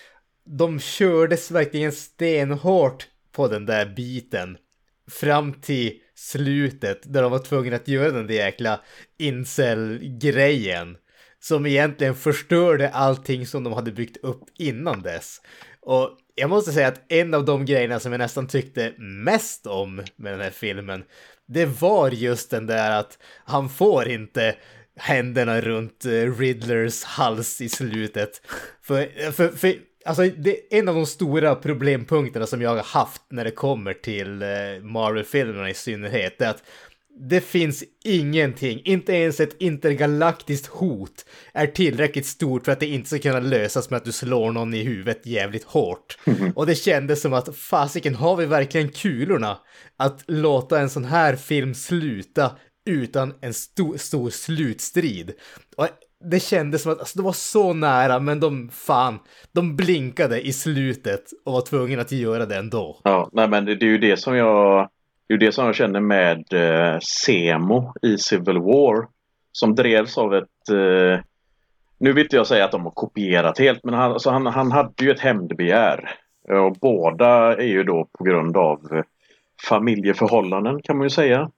[0.45, 4.57] de kördes verkligen stenhårt på den där biten.
[5.11, 8.81] Fram till slutet där de var tvungna att göra den där jäkla
[9.17, 10.97] incel-grejen.
[11.39, 15.41] Som egentligen förstörde allting som de hade byggt upp innan dess.
[15.81, 19.95] Och jag måste säga att en av de grejerna som jag nästan tyckte mest om
[20.15, 21.03] med den här filmen,
[21.47, 24.55] det var just den där att han får inte
[24.97, 28.41] händerna runt eh, Riddlers hals i slutet.
[28.81, 29.75] För, eh, för, för
[30.05, 33.93] Alltså, det är en av de stora problempunkterna som jag har haft när det kommer
[33.93, 34.47] till eh,
[34.81, 36.37] Marvel-filmerna i synnerhet.
[36.37, 36.63] Det är att
[37.19, 43.09] det finns ingenting, inte ens ett intergalaktiskt hot är tillräckligt stort för att det inte
[43.09, 46.17] ska kunna lösas med att du slår någon i huvudet jävligt hårt.
[46.55, 49.57] Och det kändes som att fasiken, har vi verkligen kulorna
[49.97, 52.51] att låta en sån här film sluta
[52.89, 55.33] utan en stor, stor slutstrid?
[55.77, 55.87] Och
[56.31, 59.19] det kändes som att alltså, det var så nära, men de fan,
[59.51, 63.01] de blinkade i slutet och var tvungna att göra det ändå.
[63.03, 64.89] Ja, nej men det, det är ju det som jag,
[65.27, 69.07] det är det som jag känner med eh, Semo i Civil War.
[69.51, 71.19] Som drevs av ett, eh,
[71.97, 74.71] nu vill inte jag säga att de har kopierat helt, men han, alltså han, han
[74.71, 76.09] hade ju ett hämndbegär.
[76.49, 79.03] Och båda är ju då på grund av
[79.69, 81.51] familjeförhållanden kan man ju säga.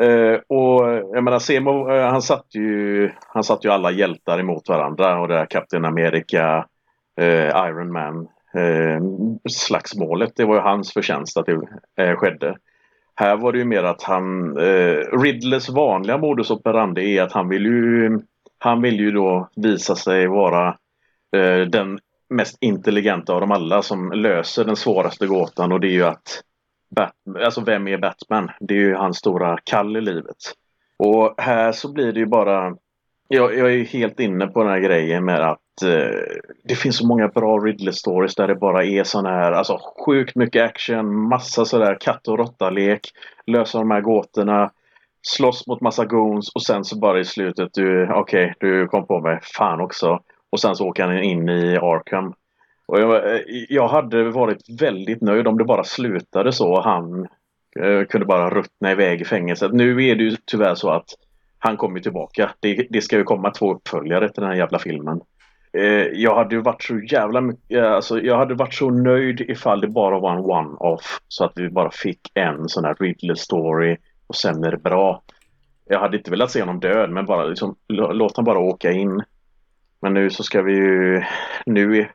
[0.00, 4.68] Eh, och jag menar Semo, eh, han satte ju, han satt ju alla hjältar emot
[4.68, 6.66] varandra och det där Captain America,
[7.20, 9.02] eh, Iron Man eh,
[9.50, 10.32] slagsmålet.
[10.36, 11.60] Det var ju hans förtjänst att det
[12.04, 12.56] eh, skedde.
[13.16, 17.48] Här var det ju mer att han, eh, Ridleys vanliga modus operandi är att han
[17.48, 18.20] vill ju,
[18.58, 20.68] han vill ju då visa sig vara
[21.36, 21.98] eh, den
[22.28, 26.42] mest intelligenta av dem alla som löser den svåraste gåtan och det är ju att
[26.96, 28.50] Batman, alltså vem är Batman?
[28.60, 30.36] Det är ju hans stora kall i livet.
[30.96, 32.76] Och här så blir det ju bara
[33.28, 37.06] jag, jag är helt inne på den här grejen med att Eh, det finns så
[37.06, 41.96] många bra Ridley-stories där det bara är sån här, alltså sjukt mycket action, massa sådär
[42.00, 43.10] katt och råtta-lek,
[43.46, 44.70] lösa de här gåtorna,
[45.22, 49.06] slåss mot massa goons och sen så bara i slutet, du, okej, okay, du kom
[49.06, 50.20] på mig, fan också.
[50.50, 52.34] Och sen så åker han in i Arkham.
[52.86, 57.28] Och jag, eh, jag, hade varit väldigt nöjd om det bara slutade så och han
[57.80, 59.72] eh, kunde bara ruttna iväg i fängelset.
[59.72, 61.08] Nu är det ju tyvärr så att
[61.58, 62.50] han kommer tillbaka.
[62.60, 65.20] Det, det ska ju komma två uppföljare till den här jävla filmen.
[65.76, 69.80] Eh, jag hade ju varit så jävla mycket, alltså jag hade varit så nöjd ifall
[69.80, 71.20] det bara var en one-off.
[71.28, 73.96] Så att vi bara fick en sån här Ridley story
[74.26, 75.22] och sen är det bra.
[75.88, 79.22] jag hade inte velat se honom död men bara liksom, låt honom bara åka in.
[80.02, 81.22] Men nu så ska vi ju,
[81.66, 82.08] nu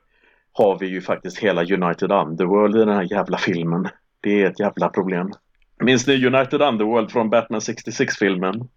[0.53, 3.87] har vi ju faktiskt hela United Underworld i den här jävla filmen.
[4.21, 5.31] Det är ett jävla problem.
[5.79, 8.67] Minns ni United Underworld från Batman 66-filmen?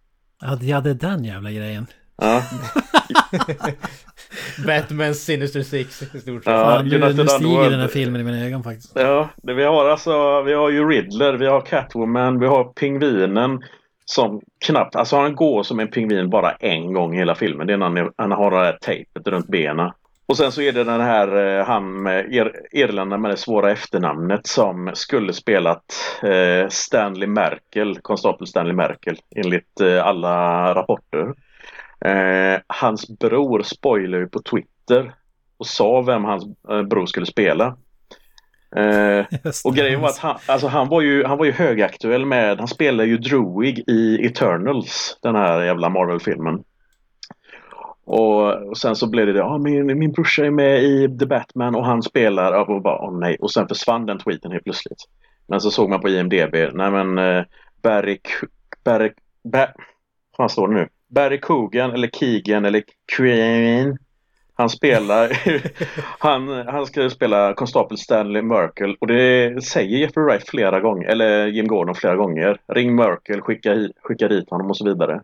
[0.40, 1.86] Ja, det är den jävla grejen.
[2.16, 2.42] Ja.
[4.66, 6.52] Batman Sinister Six i stort sett.
[6.52, 8.92] Ja, nu, stiger den här filmen i mina ögon faktiskt.
[8.94, 13.62] Ja, det vi har alltså, vi har ju Riddler, vi har Catwoman, vi har Pingvinen
[14.04, 17.66] som knappt, alltså han går som en pingvin bara en gång i hela filmen.
[17.66, 19.90] Det är när han, han har det här tejpet runt benen.
[20.26, 23.70] Och sen så är det den här eh, han med er, irländaren med det svåra
[23.70, 25.84] efternamnet som skulle spelat
[26.22, 31.34] eh, Stanley Merkel, konstapel Stanley Merkel enligt eh, alla rapporter.
[32.04, 35.14] Eh, hans bror spoilade ju på Twitter
[35.56, 37.76] och sa vem hans eh, bror skulle spela.
[38.76, 39.26] Eh,
[39.64, 42.68] och grejen var att han, alltså han, var ju, han var ju högaktuell med, han
[42.68, 46.64] spelade ju Druig i Eternals, den här jävla Marvel-filmen.
[48.04, 51.26] Och, och sen så blev det det, ja min, min brorsa är med i The
[51.26, 53.36] Batman och han spelar, och bara, åh nej.
[53.40, 55.04] Och sen försvann den tweeten helt plötsligt.
[55.46, 57.44] Men så såg man på IMDB, nej men eh,
[57.82, 58.18] Barry,
[58.84, 59.12] Barry,
[59.44, 59.66] Ba,
[60.38, 60.88] vad står det nu?
[61.12, 62.82] Barry Coogan eller Keegan eller
[63.16, 63.96] Crane.
[64.54, 65.38] Han spelar,
[66.18, 71.46] han, han ska spela konstapel Stanley Merkel och det säger Jeffrey Wright flera gånger, eller
[71.46, 72.60] Jim Gordon flera gånger.
[72.68, 75.20] Ring Merkel, skicka, skicka dit honom och så vidare.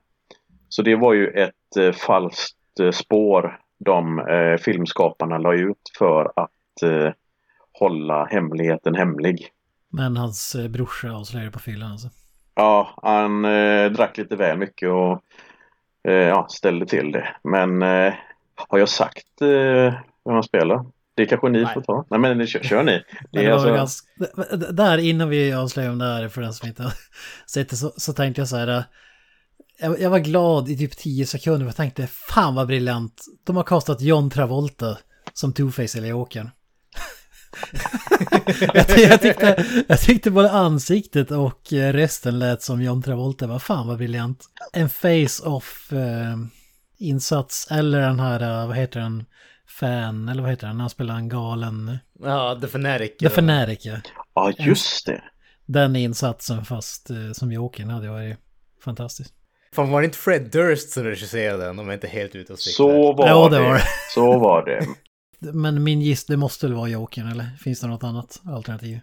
[0.68, 6.32] Så det var ju ett eh, falskt eh, spår de eh, filmskaparna la ut för
[6.36, 7.12] att eh,
[7.72, 9.49] hålla hemligheten hemlig.
[9.89, 12.09] Men hans eh, brorsa avslöjade på fyllan alltså.
[12.55, 15.22] Ja, han eh, drack lite väl mycket och
[16.09, 17.36] eh, ja, ställde till det.
[17.44, 18.14] Men eh,
[18.68, 19.94] har jag sagt eh,
[20.24, 20.86] vem han spelar?
[21.14, 21.74] Det kanske ni Nej.
[21.74, 22.05] får ta.
[22.11, 23.03] Nej men kör, kör ni.
[23.32, 24.09] Det är alltså, ganska,
[24.72, 26.92] där innan vi avslöjar om det här för den som inte har
[27.46, 28.68] sett det så, så tänkte jag så här.
[28.68, 28.82] äh,
[29.80, 33.24] Jag, jag var glad i typ 10 sekunder jag tänkte fan vad briljant.
[33.46, 34.99] De har kastat John Travolta
[35.32, 36.51] som Two-Face eller Jokern.
[38.74, 43.46] Jag, ty- jag, tyckte, jag tyckte både ansiktet och eh, resten lät som John Travolta.
[43.46, 44.44] Vad fan vad briljant.
[44.72, 46.36] En face-off eh,
[46.99, 49.24] insats eller den här, eh, vad heter den,
[49.68, 51.99] fan, eller vad heter den, när han spelar en galen...
[52.22, 53.16] Ja, The Fanatic.
[53.16, 53.96] The Fanatic, ja.
[54.34, 55.22] ja just det.
[55.66, 58.36] Den insatsen fast eh, som Jokern hade varit
[58.84, 59.34] fantastiskt.
[59.74, 61.78] Fan var det inte Fred Durst som regisserade den?
[61.78, 62.86] Om jag inte helt ute och cyklar.
[62.86, 63.57] Så var Ja, det.
[63.57, 63.82] det var det.
[64.14, 64.86] Så var det.
[65.39, 69.01] Men min giss, det måste väl vara Jokern eller finns det något annat alternativ?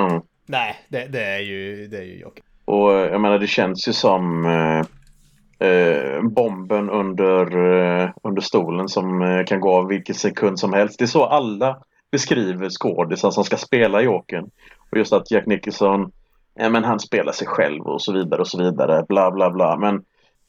[0.00, 0.22] Mm.
[0.46, 2.44] Nej, det, det är ju, det är ju Joker.
[2.64, 8.88] Och eh, jag menar det känns ju som eh, eh, bomben under, eh, under stolen
[8.88, 10.98] som eh, kan gå av vilken sekund som helst.
[10.98, 11.78] Det är så alla
[12.10, 14.50] beskriver skådisar som ska spela Jokern.
[14.90, 16.12] Och just att Jack Nicholson,
[16.54, 19.04] ja, men han spelar sig själv och så vidare och så vidare.
[19.08, 19.76] Bla bla bla.
[19.76, 20.04] Men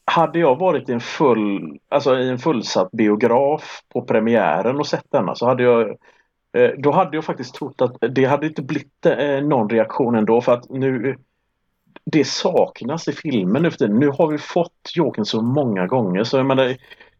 [0.05, 5.11] hade jag varit i en full, alltså i en fullsatt biograf på premiären och sett
[5.11, 5.89] denna så hade jag
[6.57, 10.41] eh, då hade jag faktiskt trott att det hade inte blivit eh, någon reaktion ändå
[10.41, 11.17] för att nu
[12.05, 13.99] det saknas i filmen nu för tiden.
[13.99, 16.75] Nu har vi fått Jokern så många gånger så jag menar,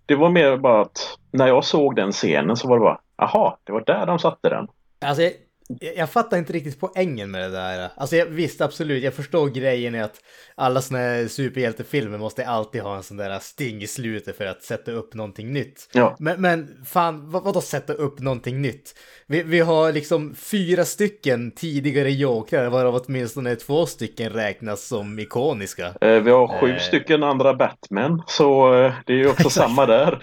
[0.06, 3.58] det var mer bara att när jag såg den scenen så var det bara aha,
[3.64, 4.68] det var där de satte den.
[5.06, 5.30] Alltså
[5.80, 7.90] jag, jag, fattar inte riktigt poängen med det där.
[7.96, 10.16] Alltså jag, visst, absolut, jag förstår grejen i att
[10.56, 14.64] alla såna här superhjältefilmer måste alltid ha en sån där sting i slutet för att
[14.64, 15.90] sätta upp någonting nytt.
[15.94, 18.96] Ja, Men, men fan, vad, vadå sätta upp någonting nytt?
[19.28, 25.86] Vi, vi har liksom fyra stycken tidigare jokrar, varav åtminstone två stycken räknas som ikoniska.
[26.02, 26.80] eh, vi har sju Eh.
[26.80, 30.22] stycken andra Batman så eh, det är ju också samma där.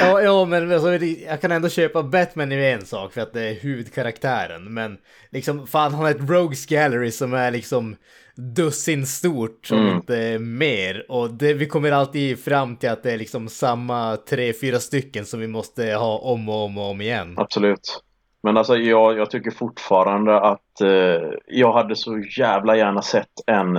[0.00, 3.42] Ja, ja, men alltså, jag kan ändå köpa Batman i en sak för att det
[3.42, 4.74] är huvudkaraktären.
[4.74, 4.98] Men
[5.30, 7.96] liksom, fan han har ett Rogues Gallery som är liksom
[8.34, 9.96] dussin stort, om Mm.
[9.96, 11.06] inte mer.
[11.08, 15.24] Och det, vi kommer alltid fram till att det är liksom samma tre, fyra stycken
[15.24, 17.34] som vi måste ha om och om och om igen.
[17.36, 18.02] Absolut.
[18.42, 23.78] Men alltså jag, jag tycker fortfarande att eh, jag hade så jävla gärna sett en,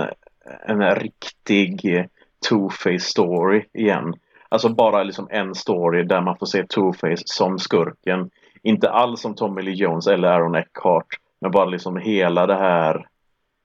[0.66, 2.06] en riktig
[2.48, 4.14] Two-Face story igen.
[4.52, 8.30] Alltså bara liksom en story där man får se Two-Face som skurken.
[8.62, 11.06] Inte alls som Tommy Lee Jones eller Aaron Eckhart.
[11.40, 13.06] Men bara liksom hela det här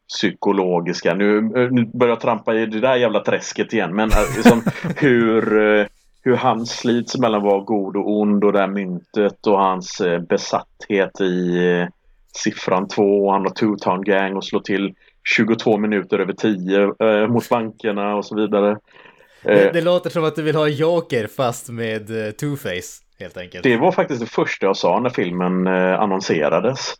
[0.07, 1.13] psykologiska.
[1.13, 3.95] Nu, nu börjar jag trampa i det där jävla träsket igen.
[3.95, 4.61] Men eh, liksom
[4.97, 5.85] hur, eh,
[6.21, 10.01] hur han slits mellan att vara god och ond och det här myntet och hans
[10.01, 11.87] eh, besatthet i eh,
[12.43, 13.31] siffran 2.
[13.31, 14.93] Han har Two-Town Gang och slår till
[15.35, 18.77] 22 minuter över 10 eh, mot bankerna och så vidare.
[19.45, 23.37] Det, Eh, det låter som att du vill ha Joker fast med uh, Two-Face, helt
[23.37, 23.63] enkelt.
[23.63, 26.93] Det var faktiskt det första jag sa när filmen eh, annonserades.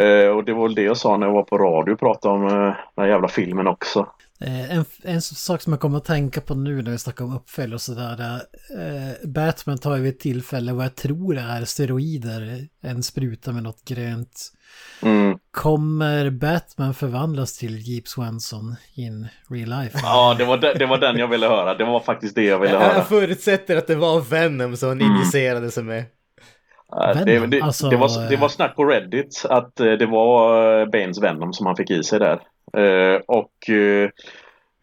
[0.00, 2.34] Eh, och det var väl det jag sa när jag var på radio och pratade
[2.34, 2.52] om eh,
[2.96, 4.06] den här jävla filmen också.
[4.40, 7.36] Eh, en, en sak som jag kommer att tänka på nu när vi snackar om
[7.36, 8.40] uppfölj och sådär.
[8.78, 12.68] Eh, Batman tar ju vid ett tillfälle vad jag tror är steroider.
[12.82, 14.52] En spruta med något grönt.
[15.02, 15.38] Mm.
[15.54, 19.98] Kommer Batman förvandlas till Jeep Swanson in real life?
[20.02, 21.74] Ja, det var, de, det var den jag ville höra.
[21.74, 22.94] Det var faktiskt det jag ville höra.
[22.94, 26.04] Jag förutsätter att det var Venom som han injicerade sig med.
[27.24, 30.80] Det, det, alltså, det, var, det var eh, snack på Reddit att eh, det var
[30.80, 32.40] eh, Banes Venom som han fick i sig där.
[33.26, 33.70] Och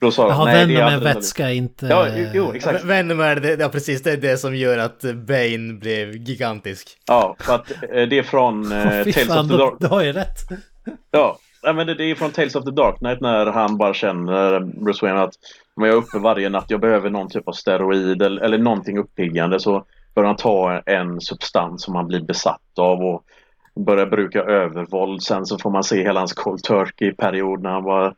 [0.02, 1.16] då sa Jaha, nej, är Venom med adrenalin.
[1.16, 1.86] vätska inte...
[1.86, 2.84] Ja, jo, exakt.
[2.84, 6.98] Venom är det, ja precis, det är det som gör att Bane blev gigantisk.
[7.08, 9.74] Ja, för att eh, det är från eh, Fy Tales fan, of the Dark...
[9.80, 10.38] du har ju rätt.
[11.12, 14.60] Ja, men det, det är från Tales of the Dark Knight när han bara känner,
[14.60, 15.34] Bruce Wayne, att
[15.76, 18.98] om jag är uppe varje natt, jag behöver någon typ av steroid eller, eller någonting
[18.98, 19.86] uppiggande så
[20.16, 23.24] börjar han ta en substans som han blir besatt av och
[23.86, 25.24] börjar bruka övervåld.
[25.24, 28.14] Sen så får man se hela hans cold turkey-period när han bara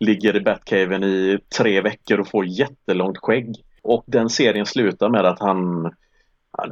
[0.00, 3.56] ligger i Batcaven i tre veckor och får jättelångt skägg.
[3.82, 5.90] Och den serien slutar med att han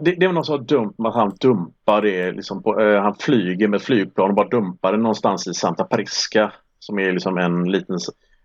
[0.01, 3.15] det, det är något så dumt med att han dumpar det liksom på, eh, Han
[3.15, 7.71] flyger med flygplan och bara dumpar det någonstans i Santa Prisca Som är liksom en
[7.71, 7.99] liten,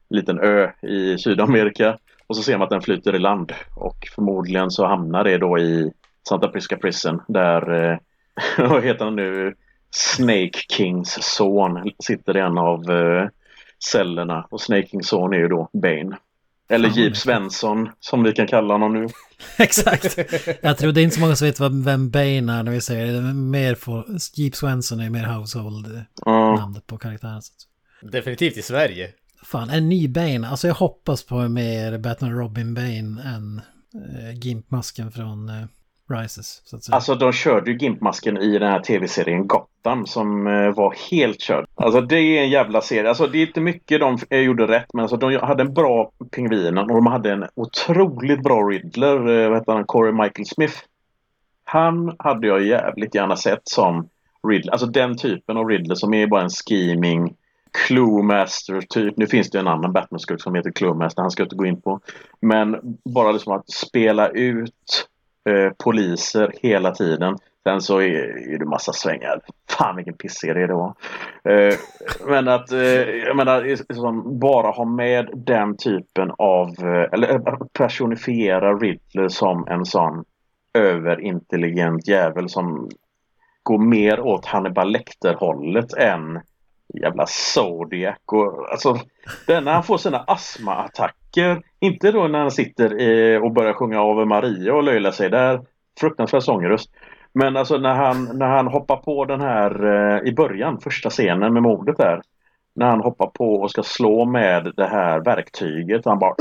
[0.09, 1.97] liten ö i Sydamerika
[2.27, 5.59] Och så ser man att den flyter i land och förmodligen så hamnar det då
[5.59, 5.91] i
[6.29, 7.97] Santa Prisca Prison där eh,
[8.69, 9.55] Vad heter han nu?
[9.91, 13.27] Snake Kings son sitter i en av uh,
[13.91, 16.17] cellerna och Snake Kings son är ju då Bane
[16.69, 19.07] eller Jeep Svensson som vi kan kalla honom nu.
[19.57, 20.17] Exakt.
[20.61, 22.81] Jag tror det är inte så många som vet vad, vem Bane är när vi
[22.81, 23.21] säger det.
[23.33, 26.55] Mer för, Jeep Swenson är mer household Ja.
[26.55, 27.41] namnet på karaktären.
[27.41, 29.09] så att- Definitivt i Sverige.
[29.43, 30.47] Fan, en ny Bane.
[30.47, 33.61] Alltså jag hoppas på mer Batman Robin Bane än
[34.21, 35.65] äh, Gimp-masken från eh,
[36.09, 36.61] Rises.
[36.65, 36.95] Så att säga.
[36.95, 39.66] Alltså de körde ju Gimpmasken i den här tv-serien Gotham
[40.05, 41.65] som eh, var helt körd.
[41.75, 43.09] Alltså det är en jävla serie.
[43.09, 46.11] Alltså det är inte mycket de eh, gjorde rätt men alltså de hade en bra
[46.31, 49.15] pingvinen och de hade en otroligt bra Riddler.
[49.15, 49.85] Eh, vad heter han?
[49.85, 50.75] Corey Michael Smith.
[51.63, 54.09] Han hade jag jävligt gärna sett som
[54.47, 54.71] Riddler.
[54.71, 57.35] Alltså den typen av Riddler som är bara en scheming
[57.71, 59.17] Cluemaster typ.
[59.17, 61.21] Nu finns det en annan Batman-skurk som heter Cluemaster.
[61.21, 61.99] Han ska jag inte gå in på.
[62.41, 65.07] Men bara liksom att spela ut
[65.49, 67.37] eh, poliser hela tiden.
[67.67, 69.41] Sen så är, är det massa svängar.
[69.69, 70.93] Fan vilken pissserie det var.
[71.43, 71.73] Eh,
[72.27, 78.73] men att eh, jag menar, bara ha med den typen av, eh, eller eh, personifiera
[78.73, 80.23] Riddler som en sån
[80.73, 82.89] överintelligent jävel som
[83.63, 86.39] går mer åt Hannibal Lecter-hållet än
[86.93, 88.99] jävla Zodiac och alltså
[89.47, 94.01] den när han får sina astmaattacker inte då när han sitter eh, och börjar sjunga
[94.01, 95.61] Ave Maria och löjla sig där
[95.99, 96.91] fruktansvärd sångröst
[97.33, 101.53] men alltså när han, när han hoppar på den här eh, i början första scenen
[101.53, 102.21] med mordet där
[102.75, 106.33] när han hoppar på och ska slå med det här verktyget han bara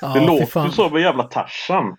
[0.00, 1.96] Ja, det låter som en jävla Tarzan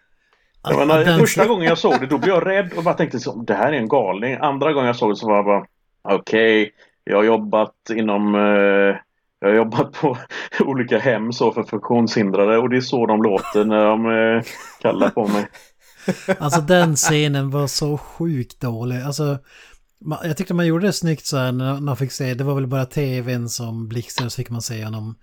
[0.62, 3.20] Alltså, menar, den- första gången jag såg det då blev jag rädd och bara tänkte
[3.20, 4.38] så, det här är en galning.
[4.42, 5.66] Andra gången jag såg det så var jag bara
[6.04, 6.72] okej,
[7.04, 8.96] jag har jobbat inom eh,
[9.40, 10.18] jag har jobbat på
[10.66, 14.44] olika hem så för funktionshindrade och det är så de låter när de eh,
[14.82, 15.48] kallar på mig.
[16.40, 19.02] Alltså den scenen var så sjukt dålig.
[19.02, 19.40] Alltså,
[20.24, 22.68] jag tyckte man gjorde det snyggt så här när man fick se, det var väl
[22.68, 25.16] bara tvn som blixtrade så fick man se honom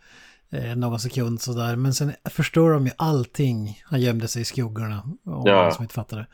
[0.53, 1.77] eh, någon sekund sådär.
[1.77, 3.81] Men sen förstår de ju allting.
[3.85, 5.03] Han gömde sig i skuggorna.
[5.25, 5.71] Och Ja.
[5.71, 6.27] som inte fattade.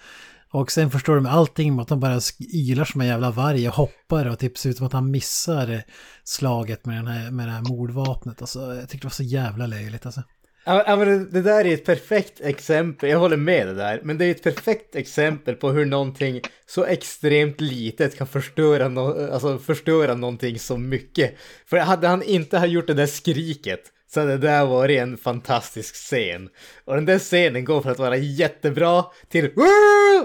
[0.50, 2.20] Och sen förstår de allting med att han bara
[2.54, 5.82] ylar som en jävla varg och hoppar och typ ser ut som att han missar
[6.24, 8.40] slaget med, den här, med det här mordvapnet.
[8.40, 10.22] Alltså, jag tyckte det var så jävla löjligt alltså.
[10.64, 14.18] Ja, men det- det där är ett perfekt exempel, jag håller med det där, men
[14.18, 19.58] det är ett perfekt exempel på hur någonting så extremt litet kan förstöra, no alltså
[19.58, 21.34] förstöra någonting så mycket.
[21.66, 23.80] För hade han inte ha gjort det där skriket
[24.14, 26.48] så det där var en fantastisk scen.
[26.84, 29.50] Och den där scenen går från att vara jättebra till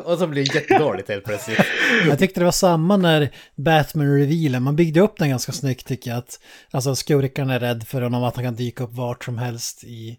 [0.03, 1.59] och så blir det jättedåligt helt plötsligt.
[2.07, 6.17] Jag tyckte det var samma när Batman-revealen, man byggde upp den ganska snyggt tycker jag.
[6.17, 6.39] Att,
[6.71, 10.17] alltså skurkarna är rädd för honom, att han kan dyka upp vart som helst i,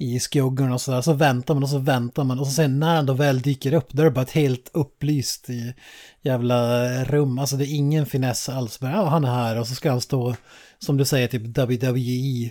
[0.00, 1.00] i skuggorna och sådär.
[1.00, 3.72] Så väntar man och så väntar man och så sen när han då väl dyker
[3.72, 5.74] upp, då är det bara ett helt upplyst i
[6.22, 7.38] jävla rum.
[7.38, 8.80] Alltså det är ingen finess alls.
[8.80, 10.34] Men ja, han är här och så ska han stå,
[10.78, 12.50] som du säger, typ WWE,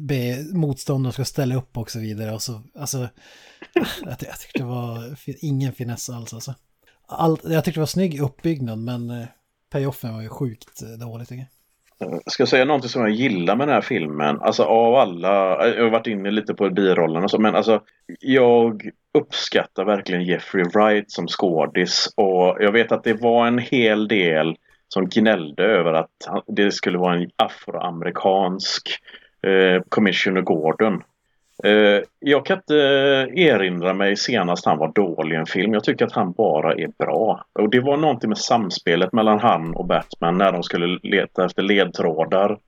[0.00, 2.32] be motståndaren ska ställa upp och så vidare.
[2.34, 3.08] Och så, alltså,
[4.04, 6.54] jag, ty- jag tyckte det var ingen finess alls alltså.
[7.08, 9.26] Allt, jag tyckte det var snygg uppbyggnad men eh,
[9.70, 11.48] payoffen var ju sjukt eh, dålig tycker jag.
[12.26, 14.40] Ska jag säga någonting som jag gillar med den här filmen?
[14.40, 17.80] Alltså av alla, eh, jag har varit inne lite på birollen och så, men alltså
[18.20, 24.08] jag uppskattar verkligen Jeffrey Wright som skådis och jag vet att det var en hel
[24.08, 24.56] del
[24.88, 26.10] som gnällde över att
[26.46, 28.88] det skulle vara en afroamerikansk
[29.46, 31.02] eh, Commissioner Gordon.
[31.64, 35.72] Eh, jag kan inte eh, erinra mig senast han var dålig i en film.
[35.72, 37.44] Jag tycker att han bara är bra.
[37.52, 41.62] Och det var någonting med samspelet mellan han och Batman när de skulle leta efter
[41.62, 42.58] ledtrådar.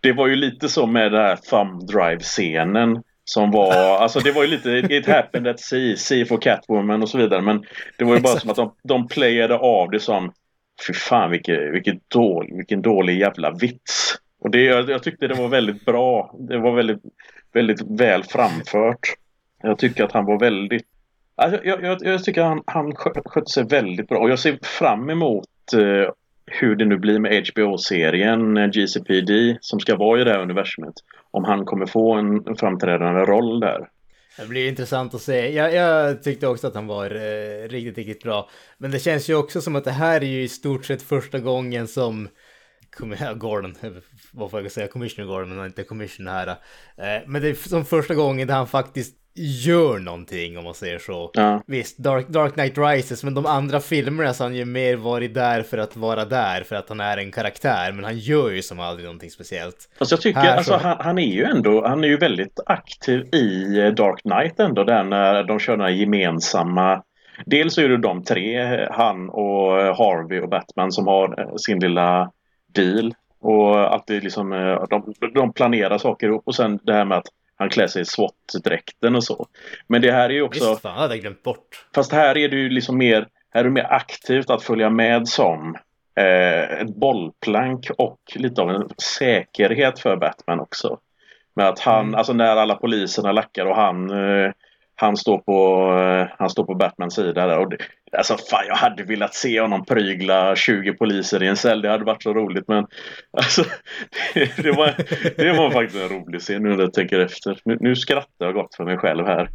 [0.00, 3.02] Det var ju lite så med den här thumb drive-scenen.
[3.26, 7.08] Som var, alltså det var ju lite It happened at sea, sea for Catwoman och
[7.08, 7.40] så vidare.
[7.40, 7.64] Men
[7.98, 10.32] det var ju bara som att de, de playade av det som
[10.86, 14.14] Fy fan vilket, vilket dålig, vilken dålig jävla vits.
[14.40, 16.34] Och det, jag, jag tyckte det var väldigt bra.
[16.38, 17.02] Det var väldigt,
[17.54, 19.14] väldigt väl framfört.
[19.62, 20.86] Jag tycker att han var väldigt
[21.34, 25.10] alltså, jag, jag, jag tycker han, han skötte sig väldigt bra och jag ser fram
[25.10, 26.12] emot eh,
[26.46, 30.94] hur det nu blir med HBO-serien eh, GCPD som ska vara i det här universumet.
[31.30, 33.88] Om han kommer få en framträdande roll där.
[34.38, 35.52] Det blir intressant att se.
[35.52, 38.48] Jag, jag tyckte också att han var eh, riktigt, riktigt bra.
[38.78, 41.38] Men det känns ju också som att det här är ju i stort sett första
[41.38, 42.28] gången som
[43.36, 43.74] Gordon,
[44.32, 46.48] vad får jag säga, Commissioner Gordon, men inte Commissioner här.
[47.16, 50.98] Eh, men det är som första gången där han faktiskt gör någonting om man säger
[50.98, 51.30] så.
[51.34, 51.62] Ja.
[51.66, 55.34] Visst, Dark, Dark Knight Rises, men de andra filmerna så har han ju mer varit
[55.34, 58.62] där för att vara där, för att han är en karaktär, men han gör ju
[58.62, 59.76] som aldrig någonting speciellt.
[59.98, 62.60] Fast jag tycker, Här alltså så- han, han är ju ändå, han är ju väldigt
[62.66, 67.02] aktiv i eh, Dark Knight ändå, där när de kör den här gemensamma
[67.46, 71.78] Dels är det de tre, han och eh, Harvey och Batman som har eh, sin
[71.80, 72.30] lilla
[72.74, 73.14] deal.
[73.40, 77.26] Och alltid liksom, eh, de, de planerar saker ihop och sen det här med att
[77.56, 79.46] han klär sig i SWAT-dräkten och så.
[79.86, 80.70] Men det här är ju också...
[80.70, 81.86] Visst, fan, hade jag glömt bort.
[81.94, 85.28] Fast här är det ju liksom mer, här är det mer aktivt att följa med
[85.28, 85.76] som
[86.16, 90.98] eh, ett bollplank och lite av en säkerhet för Batman också.
[91.56, 92.14] Med att han, Mm.
[92.14, 94.52] alltså när alla poliserna lackar och han eh,
[94.96, 97.58] han står på, eh, han står på Batmans sida där.
[97.58, 97.76] Och det,
[98.18, 101.82] alltså fan, jag hade velat se honom prygla 20 poliser i en cell.
[101.82, 102.68] Det hade varit så roligt.
[102.68, 102.86] Men
[103.30, 103.64] alltså,
[104.34, 104.94] det, det, var,
[105.36, 107.58] det var faktiskt en rolig scen nu när jag tänker efter.
[107.64, 109.50] Nu, nu skrattar jag gott för mig själv här.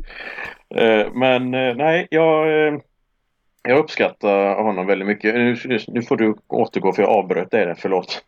[0.76, 2.48] Eh, men eh, nej, jag,
[3.64, 5.36] jag uppskattar honom väldigt mycket.
[5.36, 8.24] Nu, nu får du återgå för jag avbröt dig där, förlåt.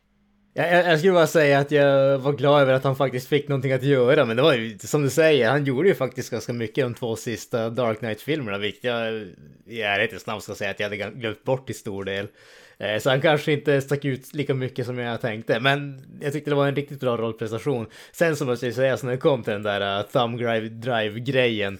[0.53, 3.47] Jag, jag, jag skulle bara säga att jag var glad över att han faktiskt fick
[3.47, 6.53] någonting att göra, men det var ju som du säger, han gjorde ju faktiskt ganska
[6.53, 9.27] mycket de två sista Dark Knight-filmerna, vilket jag
[9.67, 12.27] i ärlighetens namn ska säga att jag hade glömt bort till stor del.
[12.77, 16.51] Eh, så han kanske inte stack ut lika mycket som jag tänkte, men jag tyckte
[16.51, 17.87] det var en riktigt bra rollprestation.
[18.11, 20.39] Sen så måste jag säga, så när det kom till den där uh, thumb
[20.81, 21.77] Drive-grejen,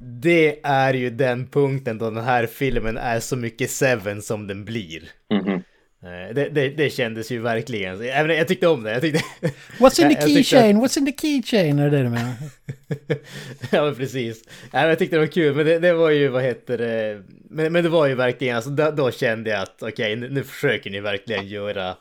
[0.00, 4.64] det är ju den punkten då den här filmen är så mycket Seven som den
[4.64, 5.02] blir.
[5.30, 5.62] Mm -hmm.
[6.02, 8.02] Det, det, det kändes ju verkligen.
[8.02, 8.92] Även jag tyckte om det.
[8.92, 9.20] Jag tyckte...
[9.78, 10.80] What's in the tyckte att- keychain?
[10.80, 11.78] What's in the keychain?
[11.78, 12.34] Är det det du menar?
[13.70, 14.44] ja men precis.
[14.72, 17.84] Jag tyckte det var kul, men det, det var ju, vad heter det, men, men
[17.84, 21.00] det var ju verkligen, alltså då, då kände jag att okej, nu, nu försöker ni
[21.00, 21.96] verkligen göra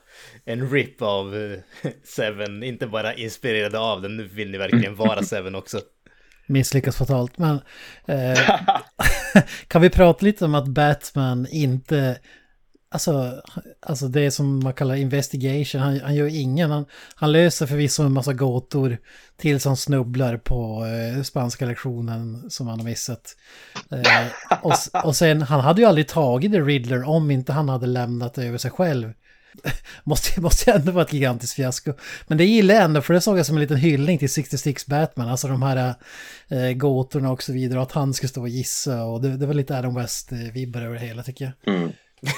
[0.45, 5.23] en rip av eh, Seven, inte bara inspirerade av den, nu vill ni verkligen vara
[5.23, 5.81] Seven också.
[6.47, 7.37] Misslyckas fatalt.
[7.37, 7.59] Men
[8.07, 8.39] eh,
[9.67, 12.17] kan vi prata lite om att Batman inte...
[12.91, 13.41] Alltså,
[13.79, 16.85] alltså det som man kallar investigation, han, han gör ingen, han,
[17.15, 18.97] han löser förvisso en massa gåtor
[19.37, 23.35] tills han snubblar på eh, spanska lektionen som han har missat.
[23.91, 24.27] Eh,
[24.61, 28.33] och, och sen, han hade ju aldrig tagit The Riddler om inte han hade lämnat
[28.33, 29.13] det över sig själv.
[30.03, 31.93] måste, måste ändå vara ett gigantiskt fiasko.
[32.27, 34.85] Men det gillar jag ändå, för det såg jag som en liten hyllning till 66
[34.85, 35.95] Batman, alltså de här
[36.47, 39.45] eh, gåtorna och så vidare, och att han skulle stå och gissa, och det, det
[39.45, 41.75] var lite Adam West-vibbar eh, över det hela tycker jag.
[41.75, 41.91] Mm.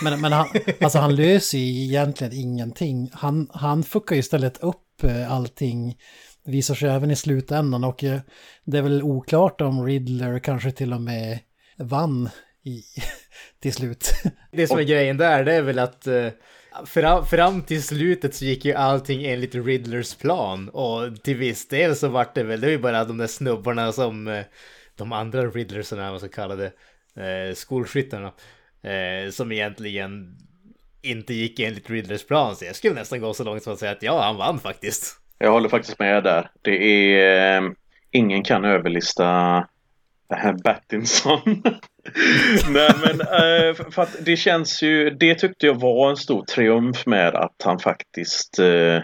[0.03, 0.47] Men, men han,
[0.81, 3.09] alltså han löser ju egentligen ingenting.
[3.13, 5.97] Han, han fuckar ju istället upp eh, allting.
[6.45, 8.19] Det visar sig även i slutändan och eh,
[8.65, 11.39] det är väl oklart om Riddler kanske till och med
[11.77, 12.29] vann
[12.63, 12.83] i,
[13.61, 14.13] till slut.
[14.51, 16.27] Det som är grejen där, det är väl att eh,
[16.85, 21.95] fram, fram till slutet så gick ju allting enligt Riddlers plan och till viss del
[21.95, 24.43] så vart det väl, det var ju bara de där snubbarna som
[24.95, 26.71] de andra Riddlersarna, vad man ska kalla det,
[27.55, 28.33] skolskyttarna,
[28.83, 30.37] eh, som egentligen
[31.01, 32.55] inte gick enligt Riddlers plan.
[32.55, 35.17] Så jag skulle nästan gå så långt som att säga att ja, han vann faktiskt.
[35.37, 36.51] Jag håller faktiskt med där.
[36.61, 37.57] Det är...
[37.57, 37.69] Eh,
[38.11, 39.25] ingen kan överlista
[40.29, 41.39] det här Battinson.
[42.69, 45.09] Nej men eh, för för att det känns ju...
[45.09, 48.59] Det tyckte jag var en stor triumf med att han faktiskt...
[48.59, 48.99] Eh,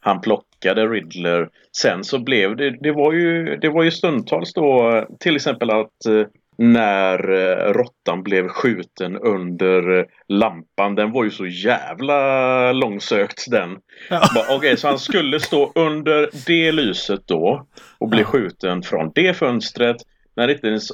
[0.00, 1.48] han plockade Riddler.
[1.82, 2.82] Sen så blev det...
[2.82, 6.26] Det var ju, det var ju stundtals då till exempel att eh,
[6.58, 10.94] när eh, råttan blev skjuten under eh, lampan.
[10.94, 13.78] Den var ju så jävla långsökt den.
[14.10, 17.66] Bara, Okej, så han skulle stå under det lyset då
[17.98, 19.96] och bli skjuten från det fönstret
[20.36, 20.88] när det inte ens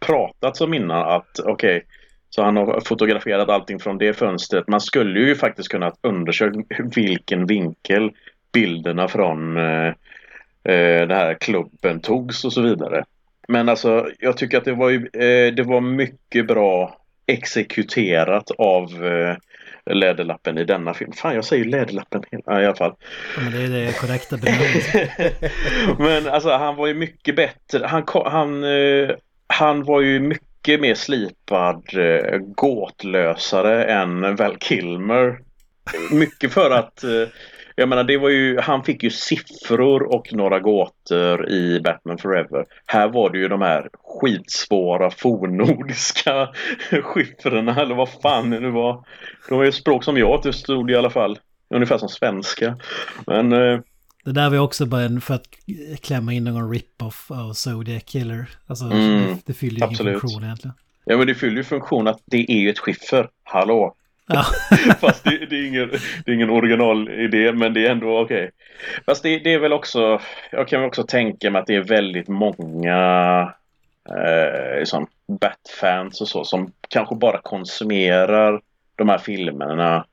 [0.00, 1.84] pratats om innan att okej,
[2.30, 4.68] Så han har fotograferat allting från det fönstret.
[4.68, 6.60] Man skulle ju faktiskt kunna undersöka
[6.94, 8.10] vilken vinkel
[8.52, 9.86] bilderna från eh,
[10.64, 13.04] eh, den här klubben togs och så vidare.
[13.48, 19.06] Men alltså jag tycker att det var, ju, eh, det var mycket bra exekuterat av
[19.06, 19.36] eh,
[19.94, 21.12] Läderlappen i denna film.
[21.12, 22.94] Fan, jag säger Läderlappen i alla fall.
[23.36, 25.32] Ja, men det är det korrekta benämningen.
[25.98, 27.86] men alltså han var ju mycket bättre.
[27.86, 29.10] Han, han, eh,
[29.46, 31.82] han var ju mycket mer slipad
[32.40, 35.38] gåtlösare än Val Kilmer.
[36.12, 37.04] Mycket för att
[37.78, 42.64] jag menar det var ju, han fick ju siffror och några gåtor i Batman Forever.
[42.86, 43.88] Här var det ju de här
[44.20, 46.48] skitsvåra fornnordiska
[47.02, 49.04] skiffrorna eller vad fan det nu var.
[49.48, 51.38] Det var ju språk som jag inte stod i alla fall.
[51.68, 52.76] Ungefär som svenska.
[53.26, 53.52] Men...
[53.52, 53.80] Eh...
[54.24, 55.48] Det där var också bara en för att
[56.00, 58.48] klämma in någon rip-off av Zodiac Killer.
[58.66, 60.74] Alltså mm, det, det fyller ju ingen funktion egentligen.
[61.04, 63.28] Ja men det fyller ju funktion att det är ju ett skiffer.
[63.44, 63.94] Hallå!
[64.26, 64.44] Ja.
[65.00, 65.90] Fast det, det, är ingen,
[66.24, 68.36] det är ingen originalidé men det är ändå okej.
[68.36, 68.50] Okay.
[69.06, 70.20] Fast det, det, är väl också,
[70.50, 73.52] jag kan väl också tänka mig att det är väldigt många
[74.08, 75.06] eh, liksom
[75.40, 78.60] Bat-fans och så som kanske bara konsumerar
[78.96, 80.06] de här filmerna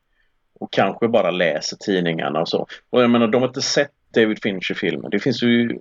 [0.59, 2.67] och kanske bara läser tidningarna och så.
[2.89, 5.09] Och jag menar, de har inte sett David Fincher-filmer.
[5.09, 5.79] Det finns ju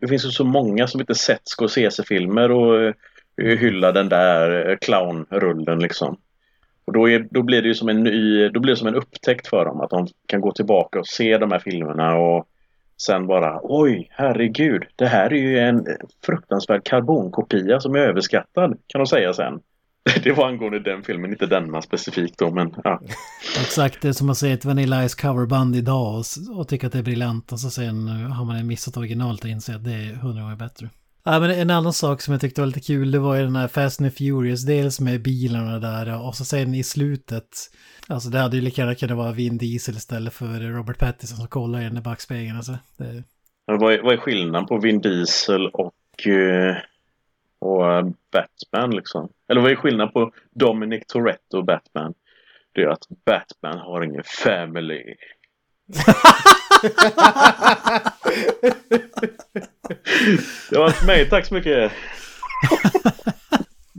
[0.00, 2.94] det finns ju så många som inte sett Scorsese-filmer och eh,
[3.36, 6.16] hyllar den där eh, clownrullen liksom.
[6.88, 8.94] Och då, är, då blir det ju som en ny, då blir det som en
[8.94, 12.48] upptäckt för dem att de kan gå tillbaka och se de här filmerna och
[13.02, 15.86] sen bara oj, herregud, det här är ju en
[16.26, 19.60] fruktansvärd karbonkopia som är överskattad kan de säga sen.
[20.22, 23.00] Det var angående den filmen, inte denna specifikt då, men ja.
[23.60, 26.92] Exakt, det är som att säger ett Vanilla Ice coverband idag och, och tycka att
[26.92, 30.14] det är briljant och så sen har man missat originalet och inser att det är
[30.14, 30.88] hundra gånger bättre.
[31.30, 33.56] Ja, men en annan sak som jag tyckte var lite kul, det var ju den
[33.56, 37.48] här Fast and Furious, dels med bilarna där och så sen i slutet,
[38.06, 41.48] alltså det hade ju lika gärna kunnat vara Vin Diesel istället för Robert Pattinson som
[41.48, 42.56] kollar i den där backspegeln.
[42.56, 43.22] Alltså, det...
[43.66, 46.76] vad, är, vad är skillnaden på Vin Diesel och, eh,
[47.58, 49.28] och eh, Batman liksom?
[49.48, 52.14] Eller vad är skillnaden på Dominic Toretto och Batman?
[52.72, 55.14] Det är att Batman har ingen family.
[60.70, 61.92] det var för mig, tack så mycket.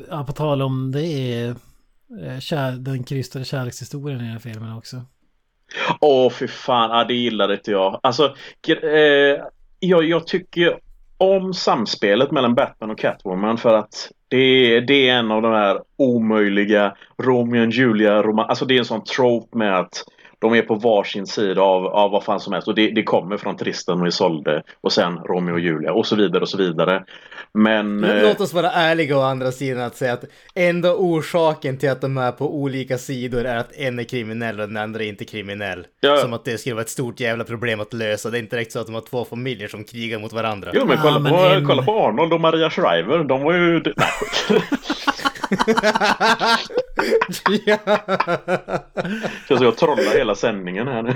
[0.10, 1.50] ja, på tal om det är
[2.24, 5.02] eh, kär, den krystade kärlekshistorien i den här filmen också.
[6.02, 6.98] Åh, oh, fy fan.
[6.98, 8.00] Ja, det gillade inte jag.
[8.04, 8.36] Alltså,
[8.68, 9.44] eh,
[9.80, 10.80] jag, jag tycker
[11.18, 15.82] om samspelet mellan Batman och Catwoman för att det, det är en av de här
[15.98, 20.04] omöjliga Romeo och Julia roman Alltså det är en sån trope med att
[20.40, 23.38] de är på varsin sida av, av vad fan som helst och det, det kommer
[23.38, 27.04] från Tristan och Isolde och sen Romeo och Julia och så vidare och så vidare.
[27.54, 28.04] Men...
[28.04, 30.24] Eh, låt oss vara ärliga å andra sidan att säga att
[30.56, 34.68] enda orsaken till att de är på olika sidor är att en är kriminell och
[34.68, 35.88] den andra är inte kriminell.
[36.00, 36.18] Ja.
[36.18, 38.30] Som att det skulle vara ett stort jävla problem att lösa.
[38.30, 40.72] Det är inte direkt så att de har två familjer som krigar mot varandra.
[40.74, 41.66] Jo men kolla, ja, men på, en...
[41.66, 43.24] kolla på Arnold och Maria Shriver.
[43.24, 43.84] De var ju...
[49.48, 51.16] Känns som jag trollar hela sändningen här nu.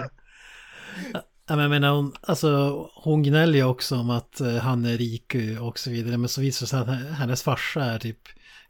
[1.14, 2.48] Ja, men jag menar, hon, alltså,
[2.96, 6.18] hon gnäller ju också om att uh, han är rik och så vidare.
[6.18, 8.20] Men så visar det sig att hennes farsa är typ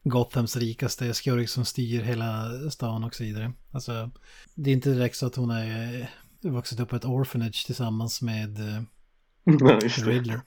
[0.04, 3.54] Gothams rikaste skurk som styr hela stan och så vidare.
[3.72, 4.12] Alltså,
[4.56, 6.10] det är inte direkt så att hon är
[6.42, 8.60] vuxit upp på ett orphanage tillsammans med
[9.48, 10.42] uh, Riddler.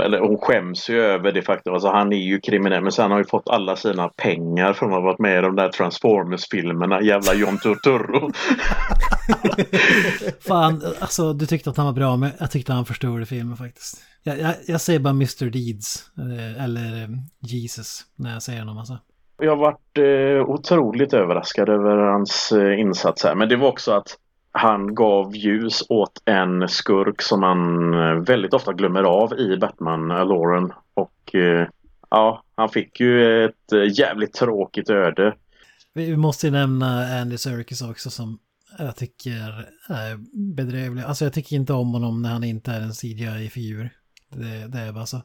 [0.00, 1.74] Eller hon skäms ju över det faktum.
[1.74, 4.88] Alltså han är ju kriminell men sen har han ju fått alla sina pengar från
[4.88, 7.02] att ha varit med i de där Transformers-filmerna.
[7.02, 8.30] Jävla John Turturro.
[10.48, 14.02] Fan, alltså du tyckte att han var bra men jag tyckte han förstörde filmen faktiskt.
[14.22, 15.50] Jag, jag, jag säger bara Mr.
[15.50, 16.10] Deeds.
[16.18, 17.08] Eh, eller eh,
[17.40, 18.98] Jesus när jag säger honom alltså.
[19.40, 23.34] Jag har varit eh, otroligt överraskad över hans eh, insats här.
[23.34, 24.16] Men det var också att
[24.58, 30.64] han gav ljus åt en skurk som man eh, väldigt ofta glömmer av i Batman-Lauren.
[30.64, 31.68] Eh, Och eh,
[32.10, 35.34] ja, han fick ju ett jävligt tråkigt öde.
[35.94, 38.38] Vi måste ju nämna Andy Serkis också som
[38.78, 40.16] jag tycker är
[40.54, 41.02] bedrövlig.
[41.02, 43.90] Alltså jag tycker inte om honom när han inte är en CGI-figur.
[44.30, 45.22] Det, det, är bara så.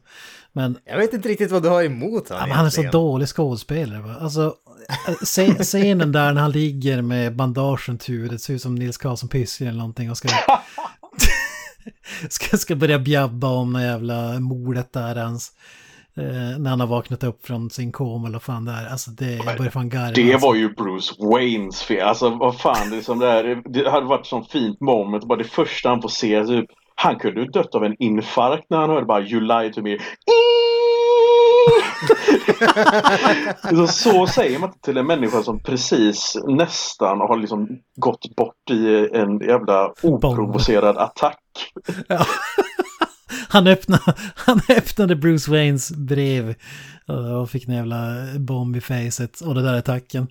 [0.52, 0.78] Men...
[0.84, 2.48] Jag vet inte riktigt vad du har emot honom.
[2.48, 4.14] Ja, han är så dålig skådespelare.
[4.20, 4.54] Alltså
[5.62, 9.68] scenen där när han ligger med bandagen till huvudet ser ut som Nils Karlsson Pyssling
[9.68, 10.28] eller någonting och ska,
[12.28, 15.52] ska, ska börja bjabba om det jävla mordet där hans.
[16.16, 18.86] Eh, när han har vaknat upp från sin koma eller vad fan det är.
[18.86, 20.10] Alltså det, jag börjar fan garva.
[20.10, 20.48] Det alltså.
[20.48, 22.08] var ju Bruce Waynes fel.
[22.08, 25.24] Alltså vad fan, det, är som det, här, det hade varit sån fint moment.
[25.24, 28.78] Bara det första han får se, typ, han kunde ju dött av en infarkt när
[28.78, 29.98] han hörde bara You lied to me.
[33.70, 39.08] så, så säger man till en människa som precis nästan har liksom gått bort i
[39.12, 41.72] en jävla oprovocerad attack.
[42.08, 42.26] Ja.
[43.48, 46.54] Han, öppnade, han öppnade Bruce Waynes brev
[47.40, 47.98] och fick en jävla
[48.38, 50.28] bomb i facet och det där är tacken.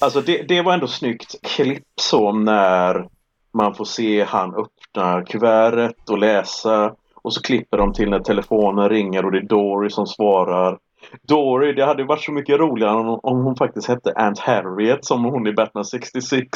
[0.00, 3.08] Alltså det, det var ändå snyggt klipp så när
[3.54, 4.54] man får se han
[4.96, 9.42] öppna kuvertet och läsa och så klipper de till när telefonen ringer och det är
[9.42, 10.78] Dory som svarar.
[11.22, 15.24] Dory, det hade varit så mycket roligare om, om hon faktiskt hette Aunt Harriet som
[15.24, 16.48] hon i Batman 66.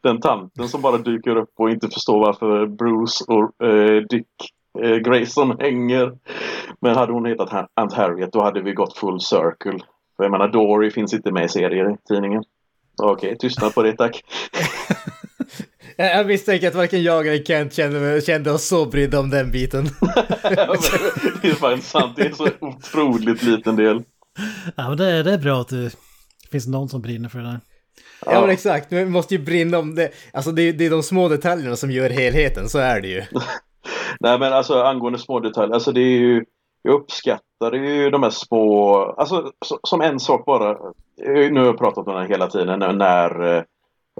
[0.00, 4.26] Den tanten som bara dyker upp och inte förstår varför Bruce och eh, Dick
[4.82, 6.12] eh, Grayson hänger.
[6.80, 9.80] Men hade hon hetat Aunt Harriet då hade vi gått full circle.
[10.16, 12.42] För jag menar Dory finns inte med i serier i tidningen.
[13.02, 14.24] Okej, okay, tystnad på det tack.
[16.00, 19.84] Jag misstänker att varken jag eller Kent kände, kände oss så brydda om den biten.
[21.42, 24.02] det är fan sant, det är en så otroligt liten del.
[24.76, 25.90] Ja men det är, det är bra att det
[26.50, 27.60] finns någon som brinner för det där.
[28.26, 30.10] Ja, ja men exakt, vi måste ju brinna om det.
[30.32, 33.22] Alltså det är, det är de små detaljerna som gör helheten, så är det ju.
[34.20, 36.44] Nej men alltså angående små detaljer, alltså det är ju
[36.82, 39.52] jag uppskattar ju de här små, alltså
[39.82, 40.76] som en sak bara,
[41.26, 43.62] nu har jag pratat om den hela tiden när Eh,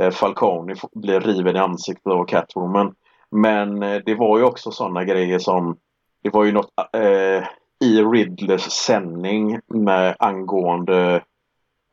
[0.00, 2.94] Eh, Falcone blir riven i ansiktet av Catwoman.
[3.30, 5.76] Men eh, det var ju också sådana grejer som
[6.22, 7.44] Det var ju något eh,
[7.80, 11.22] i Riddlers sändning med angående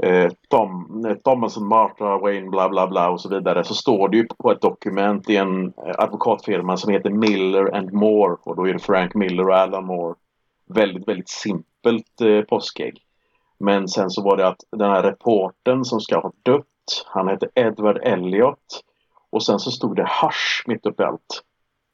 [0.03, 4.09] eh, Tom, eh, Thomas och Martha Wayne bla bla bla och så vidare så står
[4.09, 8.67] det ju på ett dokument i en advokatfirma som heter Miller and Moore och då
[8.67, 10.15] är det Frank Miller och Alan Moore.
[10.69, 13.01] Väldigt, väldigt simpelt eh, påskägg.
[13.59, 16.65] Men sen så var det att den här reporten som ska ha dött
[17.05, 18.81] han hette Edward Elliot.
[19.29, 21.43] Och sen så stod det Hush mitt uppe i allt.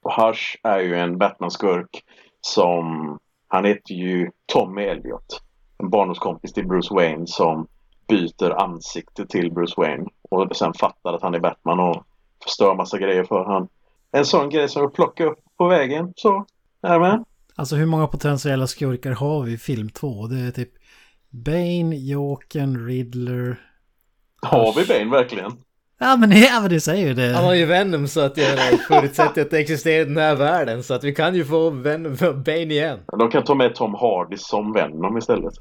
[0.02, 2.02] Och Hush är ju en Batman-skurk
[2.40, 3.18] som...
[3.48, 5.42] Han heter ju Tommy Elliot.
[5.78, 7.66] En barndomskompis till Bruce Wayne som
[8.08, 10.06] byter ansikte till Bruce Wayne.
[10.30, 12.04] Och sen fattar att han är Batman och
[12.44, 13.68] förstör massa grejer för han.
[14.12, 16.12] En sån grej som jag plockar upp på vägen.
[16.16, 16.46] Så,
[16.82, 17.24] jajamän.
[17.54, 20.26] Alltså hur många potentiella skurkar har vi i film två?
[20.26, 20.70] Det är typ
[21.30, 23.60] Bane, Jokern, Riddler,
[24.42, 25.52] har vi Bane verkligen?
[25.98, 27.32] Ja men, ja, men det säger ju det.
[27.34, 30.82] Han har ju Venom så att jag förutsätter att det existerar i den här världen.
[30.82, 32.98] Så att vi kan ju få Venom, Bane igen.
[33.18, 35.54] De kan ta med Tom Hardy som Venom istället.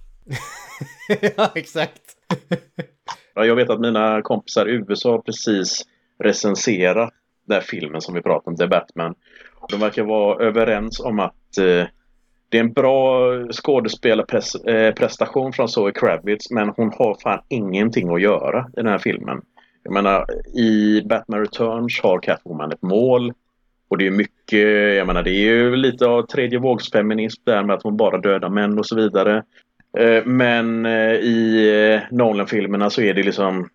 [1.38, 2.02] ja, exakt.
[3.34, 5.82] jag vet att mina kompisar i USA precis
[6.24, 7.14] recenserat
[7.48, 9.16] den här filmen som vi pratade om, The Batman.
[9.70, 11.86] De verkar vara överens om att eh,
[12.52, 18.60] det är en bra skådespelarprestation från Zoe Kravitz men hon har fan ingenting att göra
[18.60, 19.42] i den här filmen.
[19.84, 20.26] Jag menar,
[20.56, 23.34] i Batman Returns har Catwoman ett mål.
[23.90, 27.76] Och det är mycket, jag menar det är ju lite av tredje vågsfeminism där med
[27.76, 29.44] att hon bara dödar män och så vidare.
[29.98, 33.70] Eh, men eh, i eh, Nolan-filmerna så är det liksom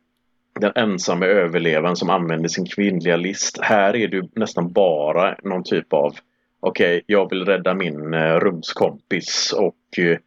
[0.61, 3.59] den ensamma överlevaren som använder sin kvinnliga list.
[3.63, 6.15] Här är det nästan bara någon typ av
[6.67, 10.19] okej, okay, jag vill rädda min eh, rumskompis och eh,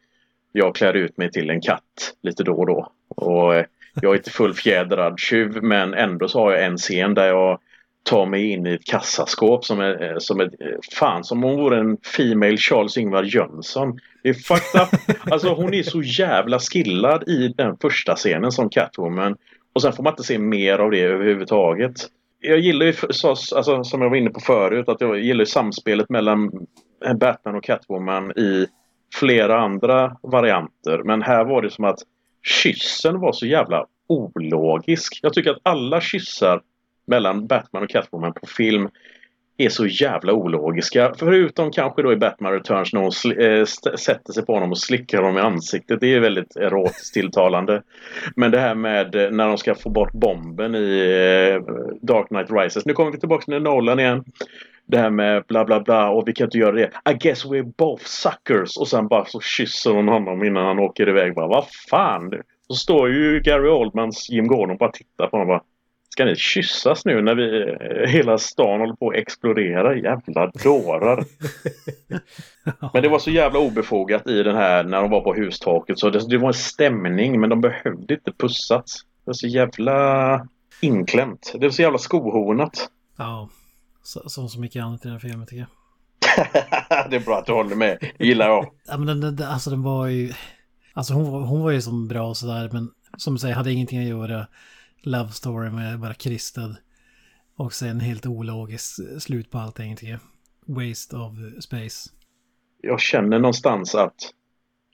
[0.52, 2.92] jag klär ut mig till en katt lite då och då.
[3.08, 3.64] Och eh,
[4.02, 7.58] jag är inte fullfjädrad tjuv men ändå så har jag en scen där jag
[8.02, 11.50] tar mig in i ett kassaskåp som är eh, som ett, eh, fan som om
[11.50, 13.98] hon vore en Female Charles Ingvar Jönsson.
[14.22, 15.16] Det är fucked up.
[15.32, 19.36] Alltså hon är så jävla skillad i den första scenen som Catwoman.
[19.72, 22.06] Och sen får man inte se mer av det överhuvudtaget
[22.40, 22.94] jag gillar ju,
[23.24, 26.50] alltså, som jag var inne på förut, att jag gillar samspelet mellan
[27.20, 28.66] Batman och Catwoman i
[29.14, 31.02] flera andra varianter.
[31.04, 31.98] Men här var det som att
[32.42, 35.18] kyssen var så jävla ologisk.
[35.22, 36.62] Jag tycker att alla kyssar
[37.06, 38.88] mellan Batman och Catwoman på film
[39.64, 41.12] är så jävla ologiska.
[41.18, 43.64] Förutom kanske då i Batman Returns när hon äh,
[43.96, 46.00] sätter sig på honom och slickar honom i ansiktet.
[46.00, 47.82] Det är väldigt erotiskt tilltalande.
[48.36, 51.00] Men det här med eh, när de ska få bort bomben i
[51.54, 52.86] äh, Dark Knight Rises.
[52.86, 54.24] Nu kommer vi tillbaka till Nolan igen.
[54.86, 56.90] Det här med bla bla bla och vi kan inte göra det.
[57.10, 58.76] I guess we're both suckers.
[58.76, 61.34] Och sen bara så kysser hon honom innan han åker iväg.
[61.34, 62.32] Bara, Vad fan?
[62.68, 65.48] Så står ju Gary Oldmans Jim Gordon och bara tittar på honom.
[65.48, 65.62] Bara,
[66.12, 69.96] Ska ni kyssas nu när vi, eh, hela stan håller på att explodera?
[69.96, 71.24] Jävla dårar!
[72.92, 75.98] men det var så jävla obefogat i den här när de var på hustaket.
[75.98, 79.02] Så det, det var en stämning men de behövde inte pussats.
[79.02, 80.48] Det var så jävla
[80.80, 81.52] inklämt.
[81.54, 82.88] Det var så jävla skohornat.
[83.16, 83.48] Ja,
[84.02, 85.68] som så mycket annat i den här filmen tycker jag.
[87.10, 87.98] det är bra att du håller med.
[88.18, 88.66] Det gillar jag.
[88.86, 90.32] ja, men den, den, alltså den var ju...
[90.92, 93.98] Alltså hon, hon var ju som bra och sådär men som du säger hade ingenting
[93.98, 94.46] att göra
[95.02, 96.76] love story med bara kristad.
[97.56, 99.96] Och sen helt ologiskt slut på allting.
[100.66, 102.10] Waste of space.
[102.82, 104.14] Jag känner någonstans att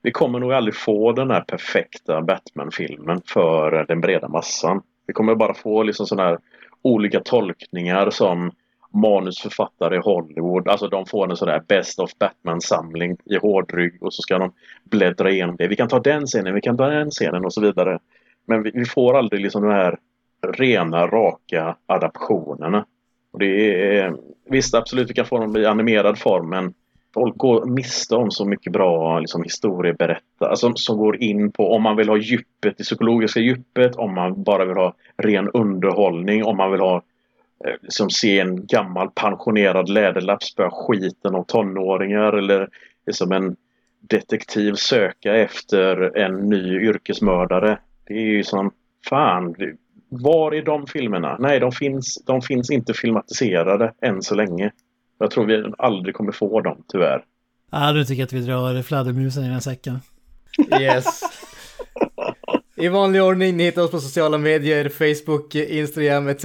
[0.02, 4.82] vi kommer nog aldrig få den här perfekta Batman-filmen för den breda massan.
[5.06, 6.38] Vi kommer bara få liksom sådana här
[6.82, 8.52] olika tolkningar som
[8.92, 10.68] manusförfattare i Hollywood.
[10.68, 14.52] Alltså de får en sån där Best of Batman-samling i hårdrygg och så ska de
[14.84, 15.68] bläddra igenom det.
[15.68, 17.98] Vi kan ta den scenen, vi kan ta den scenen och så vidare.
[18.46, 19.98] Men vi, vi får aldrig liksom de här
[20.46, 22.86] rena, raka adaptionerna.
[23.30, 24.16] Och det är,
[24.48, 26.74] visst, absolut, vi kan få dem i animerad form, men
[27.14, 31.82] folk går miste om så mycket bra liksom, historieberättare alltså, som går in på om
[31.82, 36.56] man vill ha djupet, det psykologiska djupet, om man bara vill ha ren underhållning, om
[36.56, 37.02] man vill ha
[37.88, 42.68] som se en gammal pensionerad läderlapp spöa skiten av tonåringar eller
[43.06, 43.56] liksom en
[44.00, 47.78] detektiv söka efter en ny yrkesmördare.
[48.06, 48.70] Det är ju som
[49.08, 49.54] fan.
[50.08, 51.36] Var är de filmerna?
[51.40, 54.70] Nej, de finns, de finns inte filmatiserade än så länge.
[55.18, 57.24] Jag tror vi aldrig kommer få dem, tyvärr.
[57.70, 59.98] Ja, du tycker att vi drar fladdermusen i den säcken.
[60.80, 61.20] Yes.
[62.76, 66.44] I vanlig ordning, ni hittar oss på sociala medier, Facebook, Instagram etc.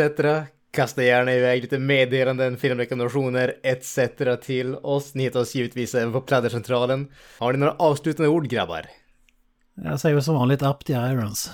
[0.71, 3.99] Kasta gärna iväg lite meddelanden, filmrekommendationer etc.
[4.41, 5.15] till oss.
[5.15, 7.07] Ni hittar oss givetvis även på Pladdercentralen.
[7.39, 8.85] Har ni några avslutande ord grabbar?
[9.83, 11.51] Jag säger som vanligt up the irons.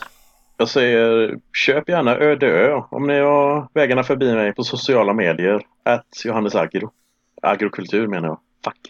[0.57, 5.61] Jag säger köp gärna Öde Ö om ni har vägarna förbi mig på sociala medier.
[5.83, 6.91] Att Johannes Agro.
[7.41, 8.39] Agrokultur menar jag.
[8.63, 8.89] Fuck.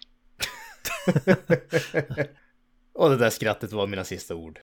[2.93, 4.59] Och det där skrattet var mina sista ord.